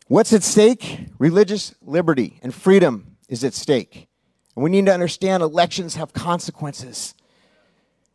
[0.06, 1.06] what's at stake?
[1.18, 4.08] Religious liberty and freedom is at stake.
[4.54, 7.14] And we need to understand elections have consequences.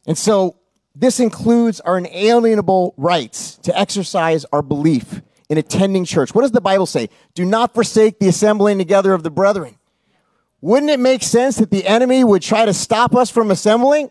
[0.06, 0.58] And so,
[0.96, 6.34] this includes our inalienable rights to exercise our belief in attending church.
[6.34, 7.10] What does the Bible say?
[7.34, 9.76] Do not forsake the assembling together of the brethren.
[10.62, 14.10] Wouldn't it make sense that the enemy would try to stop us from assembling?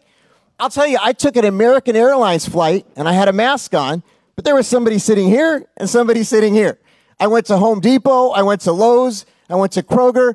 [0.61, 4.03] I'll tell you, I took an American Airlines flight and I had a mask on,
[4.37, 6.79] but there was somebody sitting here and somebody sitting here.
[7.19, 10.35] I went to Home Depot, I went to Lowe's, I went to Kroger.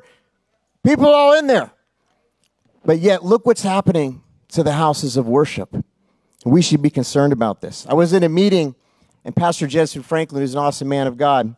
[0.84, 1.70] People all in there.
[2.84, 5.76] But yet, look what's happening to the houses of worship.
[6.44, 7.86] We should be concerned about this.
[7.88, 8.74] I was in a meeting,
[9.24, 11.54] and Pastor Jentezen Franklin, who's an awesome man of God,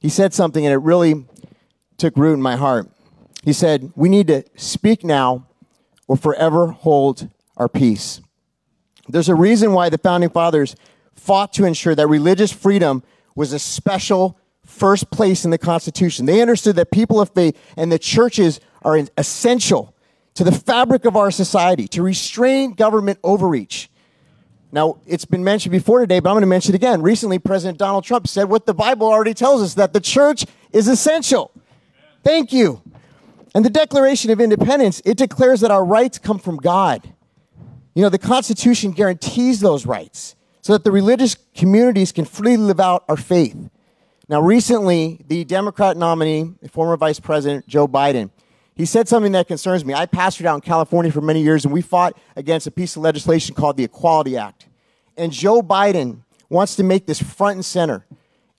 [0.00, 1.24] he said something, and it really
[1.96, 2.90] took root in my heart.
[3.44, 5.46] He said, We need to speak now
[6.08, 8.20] or forever hold our peace.
[9.08, 10.74] There's a reason why the founding fathers
[11.14, 13.02] fought to ensure that religious freedom
[13.34, 16.26] was a special first place in the Constitution.
[16.26, 19.94] They understood that people of faith and the churches are essential
[20.34, 23.90] to the fabric of our society to restrain government overreach.
[24.74, 27.02] Now, it's been mentioned before today, but I'm going to mention it again.
[27.02, 30.88] Recently, President Donald Trump said what the Bible already tells us that the church is
[30.88, 31.52] essential.
[32.24, 32.80] Thank you.
[33.54, 37.12] And the Declaration of Independence, it declares that our rights come from God.
[37.94, 42.80] You know, the Constitution guarantees those rights so that the religious communities can freely live
[42.80, 43.68] out our faith.
[44.26, 48.30] Now, recently, the Democrat nominee, former Vice President Joe Biden,
[48.74, 49.94] he said something that concerns me.
[49.94, 53.02] I pastored out in California for many years, and we fought against a piece of
[53.02, 54.66] legislation called the Equality Act.
[55.16, 58.06] And Joe Biden wants to make this front and center.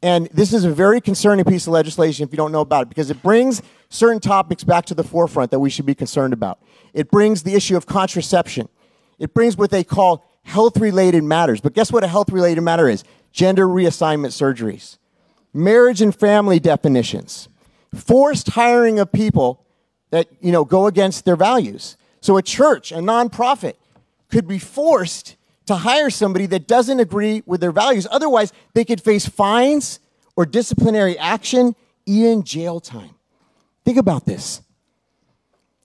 [0.04, 2.90] And this is a very concerning piece of legislation if you don't know about it,
[2.90, 6.60] because it brings certain topics back to the forefront that we should be concerned about.
[6.94, 8.70] It brings the issue of contraception.
[9.18, 11.62] It brings what they call health related matters.
[11.62, 13.04] But guess what a health related matter is?
[13.32, 14.98] Gender reassignment surgeries,
[15.54, 17.48] marriage and family definitions,
[17.96, 19.66] forced hiring of people
[20.14, 21.98] that you know go against their values.
[22.22, 23.74] So a church, a nonprofit,
[24.30, 25.36] could be forced
[25.66, 28.06] to hire somebody that doesn't agree with their values.
[28.12, 30.00] Otherwise, they could face fines
[30.36, 33.16] or disciplinary action, even jail time.
[33.86, 34.62] Think about this.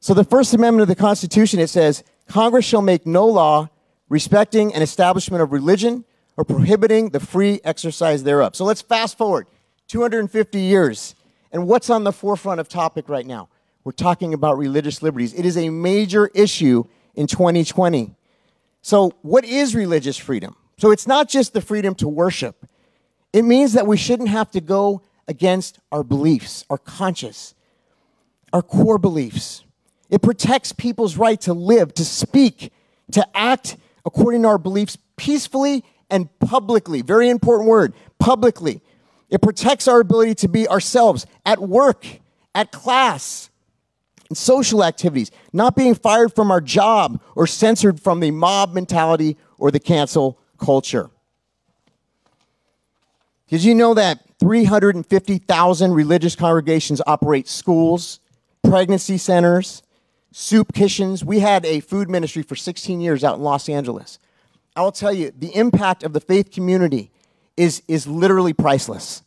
[0.01, 3.71] So the First Amendment of the Constitution it says, Congress shall make no law
[4.11, 6.05] respecting an establishment of religion
[6.37, 8.55] or prohibiting the free exercise thereof.
[8.55, 9.47] So let's fast forward
[9.87, 11.15] 250 years.
[11.51, 13.49] And what's on the forefront of topic right now?
[13.85, 15.33] We're talking about religious liberties.
[15.35, 18.15] It is a major issue in 2020.
[18.83, 20.57] So, what is religious freedom?
[20.79, 22.67] So, it's not just the freedom to worship,
[23.33, 27.55] it means that we shouldn't have to go against our beliefs, our conscience,
[28.53, 29.65] our core beliefs.
[30.11, 32.73] It protects people's right to live, to speak,
[33.13, 33.77] to act
[34.07, 37.03] according to our beliefs peacefully and publicly.
[37.03, 38.81] Very important word, publicly.
[39.29, 42.07] It protects our ability to be ourselves at work,
[42.55, 43.48] at class,
[44.31, 49.37] in social activities, not being fired from our job or censored from the mob mentality
[49.59, 51.11] or the cancel culture.
[53.49, 58.21] Did you know that 350,000 religious congregations operate schools,
[58.63, 59.83] pregnancy centers,
[60.33, 61.25] soup kitchens?
[61.25, 64.19] We had a food ministry for 16 years out in Los Angeles.
[64.77, 67.11] I will tell you, the impact of the faith community
[67.57, 69.23] is, is literally priceless.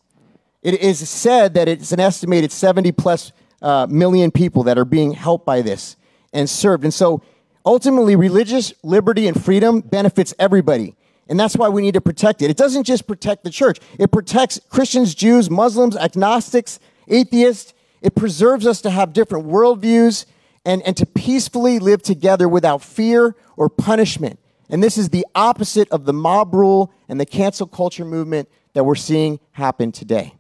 [0.61, 3.31] It is said that it's an estimated 70 plus
[3.61, 5.95] uh, million people that are being helped by this
[6.33, 6.83] and served.
[6.83, 7.21] And so
[7.65, 10.95] ultimately, religious liberty and freedom benefits everybody.
[11.27, 12.49] And that's why we need to protect it.
[12.49, 17.73] It doesn't just protect the church, it protects Christians, Jews, Muslims, agnostics, atheists.
[18.01, 20.25] It preserves us to have different worldviews
[20.65, 24.39] and, and to peacefully live together without fear or punishment.
[24.69, 28.85] And this is the opposite of the mob rule and the cancel culture movement that
[28.85, 30.33] we're seeing happen today.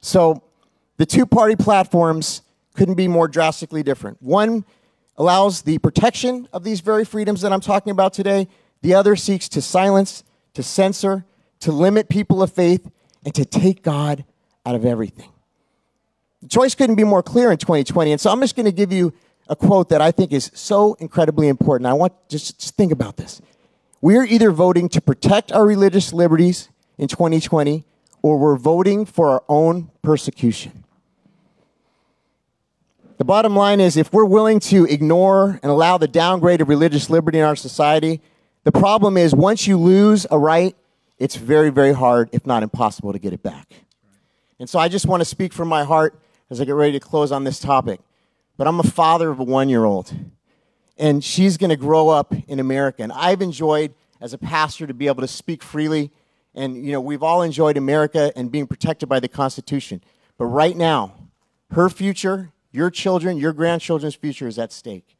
[0.00, 0.42] So
[0.98, 2.42] the two party platforms
[2.74, 4.20] couldn't be more drastically different.
[4.20, 4.64] One
[5.16, 8.48] allows the protection of these very freedoms that I'm talking about today,
[8.82, 10.22] the other seeks to silence,
[10.54, 11.24] to censor,
[11.60, 12.88] to limit people of faith,
[13.24, 14.24] and to take God
[14.64, 15.30] out of everything.
[16.42, 18.12] The choice couldn't be more clear in 2020.
[18.12, 19.12] And so I'm just going to give you
[19.48, 21.86] a quote that I think is so incredibly important.
[21.86, 23.40] I want just, just think about this.
[24.00, 27.84] We're either voting to protect our religious liberties in 2020
[28.22, 30.77] or we're voting for our own persecution.
[33.18, 37.10] The bottom line is if we're willing to ignore and allow the downgrade of religious
[37.10, 38.20] liberty in our society,
[38.62, 40.76] the problem is once you lose a right,
[41.18, 43.72] it's very, very hard, if not impossible, to get it back.
[44.60, 46.16] And so I just want to speak from my heart
[46.48, 47.98] as I get ready to close on this topic.
[48.56, 50.14] But I'm a father of a one year old,
[50.96, 53.02] and she's going to grow up in America.
[53.02, 56.12] And I've enjoyed, as a pastor, to be able to speak freely.
[56.54, 60.02] And, you know, we've all enjoyed America and being protected by the Constitution.
[60.36, 61.14] But right now,
[61.72, 65.16] her future, your children, your grandchildren's future is at stake.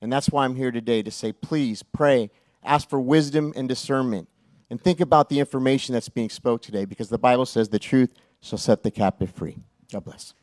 [0.00, 2.30] And that's why I'm here today to say, please pray,
[2.62, 4.28] ask for wisdom and discernment,
[4.70, 8.10] and think about the information that's being spoke today because the Bible says the truth
[8.40, 9.56] shall set the captive free.
[9.92, 10.34] God bless.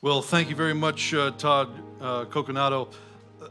[0.00, 1.70] Well, thank you very much, uh, Todd
[2.00, 2.92] uh, Coconato.
[3.40, 3.48] Uh,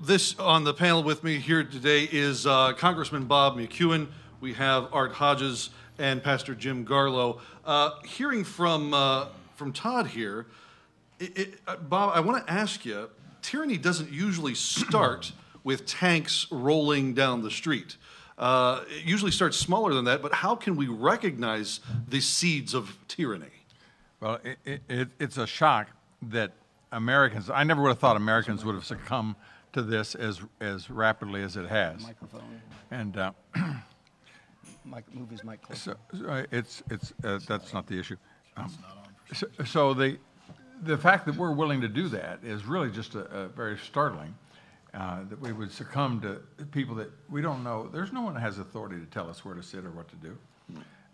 [0.00, 4.06] This on the panel with me here today is uh, Congressman Bob McEwen.
[4.40, 7.40] We have Art Hodges and Pastor Jim Garlow.
[7.64, 10.46] Uh, hearing from uh, from Todd here,
[11.18, 13.08] it, it, uh, Bob, I want to ask you:
[13.42, 15.32] tyranny doesn't usually start
[15.64, 17.96] with tanks rolling down the street.
[18.38, 20.22] Uh, it usually starts smaller than that.
[20.22, 23.46] But how can we recognize the seeds of tyranny?
[24.20, 25.88] Well, it, it, it, it's a shock
[26.22, 26.52] that
[26.90, 29.36] Americans, I never would have thought Americans would have succumbed
[29.74, 32.02] to this as, as rapidly as it has.
[32.02, 32.62] Microphone.
[32.90, 33.32] And uh,
[34.84, 35.96] Mic, move his mic closer.
[36.12, 38.16] so, so, uh, it's, it's, uh, that's not the issue.
[38.56, 38.72] Um,
[39.32, 40.18] so, so the,
[40.82, 44.34] the fact that we're willing to do that is really just a, a very startling.
[44.92, 46.40] Uh, that we would succumb to
[46.72, 47.88] people that we don't know.
[47.92, 50.16] There's no one that has authority to tell us where to sit or what to
[50.16, 50.36] do.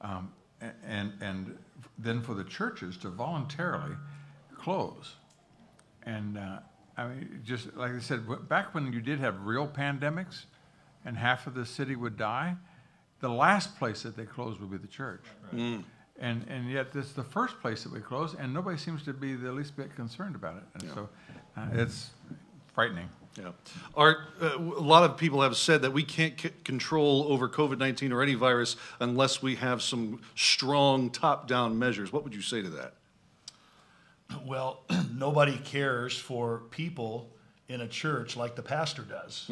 [0.01, 1.59] Um, a- and, and
[1.99, 3.95] then for the churches to voluntarily
[4.57, 5.17] close.
[6.05, 6.61] And uh,
[6.97, 10.45] I mean, just like I said, wh- back when you did have real pandemics
[11.05, 12.57] and half of the city would die,
[13.21, 15.25] the last place that they closed would be the church.
[16.19, 19.13] And, and yet, this is the first place that we close, and nobody seems to
[19.13, 20.63] be the least bit concerned about it.
[20.75, 21.09] And so
[21.59, 22.11] uh, it's
[22.75, 23.09] frightening.
[23.39, 23.51] Yeah.
[23.95, 27.51] Art, uh, w- a lot of people have said that we can't c- control over
[27.51, 32.11] COVID 19 or any virus unless we have some strong top down measures.
[32.15, 32.95] What would you say to that?
[34.47, 34.81] Well,
[35.15, 37.29] nobody cares for people
[37.69, 39.49] in a church like the pastor does.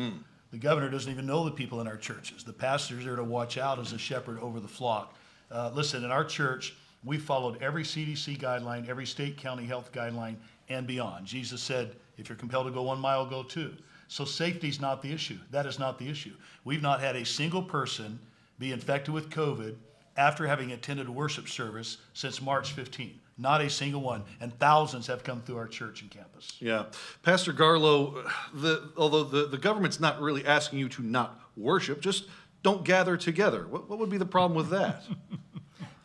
[0.55, 2.45] The governor doesn't even know the people in our churches.
[2.45, 5.17] The pastor's there to watch out as a shepherd over the flock.
[5.51, 10.37] Uh, listen, in our church, we followed every CDC guideline, every state, county health guideline,
[10.69, 11.27] and beyond.
[11.27, 13.75] Jesus said, if you're compelled to go one mile, go two.
[14.07, 15.39] So safety's not the issue.
[15.51, 16.35] That is not the issue.
[16.63, 18.21] We've not had a single person
[18.61, 19.75] be infected with COVID
[20.17, 23.19] after having attended worship service since March 15.
[23.37, 24.23] Not a single one.
[24.41, 26.57] And thousands have come through our church and campus.
[26.61, 26.85] Yeah.
[27.23, 32.27] Pastor Garlow, the, although the, the government's not really asking you to not worship, just
[32.63, 33.67] don't gather together.
[33.69, 35.03] What, what would be the problem with that?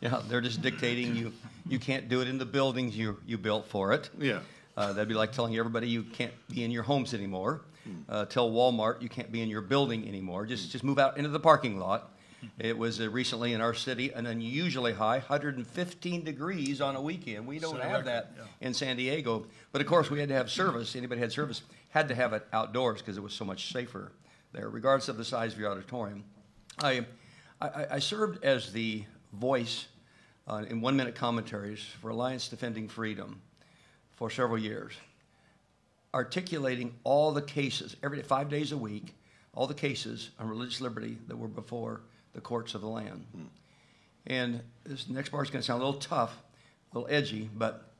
[0.02, 1.30] Yeah, they're just dictating you,
[1.68, 4.08] you can't do it in the buildings you, you built for it.
[4.18, 4.40] Yeah.
[4.74, 7.60] Uh, that'd be like telling everybody you can't be in your homes anymore.
[8.08, 10.46] Uh, tell Walmart you can't be in your building anymore.
[10.46, 12.14] Just, just move out into the parking lot.
[12.58, 17.46] It was uh, recently in our city an unusually high, 115 degrees on a weekend.
[17.46, 18.66] We don't Set a have record, that yeah.
[18.66, 19.46] in San Diego.
[19.72, 20.96] But of course, we had to have service.
[20.96, 24.12] Anybody had service had to have it outdoors because it was so much safer
[24.52, 26.24] there, regardless of the size of your auditorium.
[26.82, 27.06] I,
[27.60, 29.86] I, I served as the voice
[30.48, 33.40] uh, in one minute commentaries for Alliance Defending Freedom
[34.16, 34.94] for several years,
[36.12, 39.14] articulating all the cases, every five days a week,
[39.54, 42.00] all the cases on religious liberty that were before
[42.32, 43.24] the courts of the land.
[44.26, 46.36] And this next part is going to sound a little tough,
[46.92, 47.90] a little edgy, but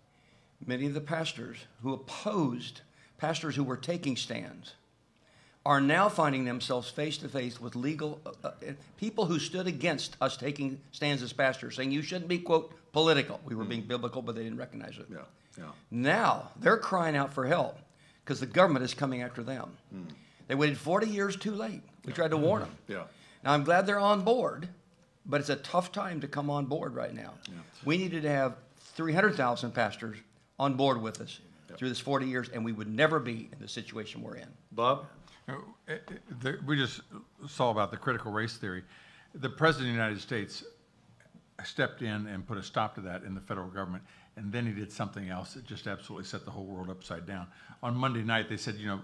[0.64, 2.82] many of the pastors who opposed,
[3.18, 4.74] pastors who were taking stands,
[5.66, 8.50] are now finding themselves face to face with legal uh, uh,
[8.96, 13.40] people who stood against us taking stands as pastors, saying you shouldn't be, quote, political.
[13.44, 15.06] We were being biblical, but they didn't recognize it.
[15.10, 15.18] Yeah,
[15.58, 15.64] yeah.
[15.90, 17.78] Now they're crying out for help
[18.24, 19.76] because the government is coming after them.
[20.48, 21.82] They waited 40 years too late.
[22.04, 22.70] We tried to warn them.
[22.88, 23.02] Yeah.
[23.42, 24.68] Now I'm glad they're on board,
[25.26, 27.34] but it's a tough time to come on board right now.
[27.84, 28.56] We needed to have
[28.94, 30.18] 300,000 pastors
[30.58, 31.40] on board with us
[31.76, 34.48] through this 40 years, and we would never be in the situation we're in.
[34.72, 35.06] Bob?
[35.48, 35.54] Uh,
[35.88, 35.94] uh,
[36.40, 37.00] the- We just
[37.48, 38.84] saw about the critical race theory.
[39.34, 40.64] The President of the United States
[41.64, 44.02] stepped in and put a stop to that in the federal government,
[44.36, 47.46] and then he did something else that just absolutely set the whole world upside down.
[47.82, 49.00] On Monday night, they said, you know,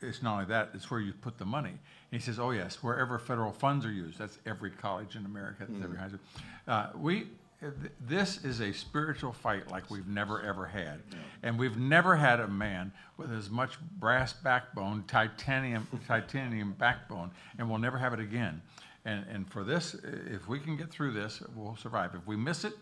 [0.00, 1.70] it's not only that, it's where you put the money.
[1.70, 1.78] And
[2.10, 5.82] he says, oh, yes, wherever federal funds are used, that's every college in America, that's
[5.84, 6.20] every high school.
[6.68, 7.28] Uh, We,
[7.60, 7.72] th-
[8.06, 11.02] this is a spiritual fight like we've never, ever had.
[11.42, 17.68] And we've never had a man with as much brass backbone, titanium, titanium backbone, and
[17.68, 18.60] we'll never have it again.
[19.04, 22.14] And, and for this, i- if we can get through this, we'll survive.
[22.14, 22.74] If we miss it,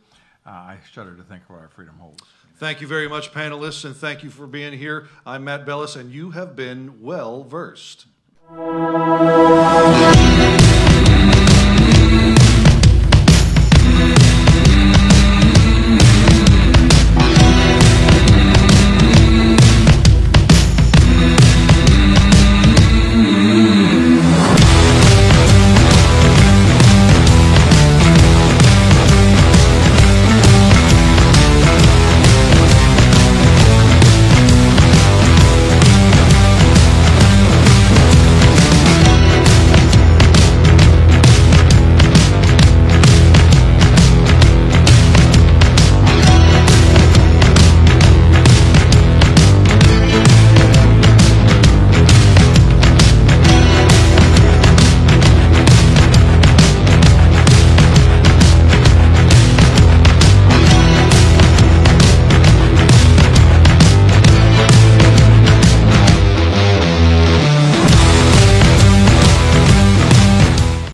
[0.47, 2.23] uh, I shudder to think of what our freedom holds.
[2.57, 5.09] Thank you very much, panelists, and thank you for being here.
[5.27, 8.07] I'm Matt Bellis, and you have been well versed.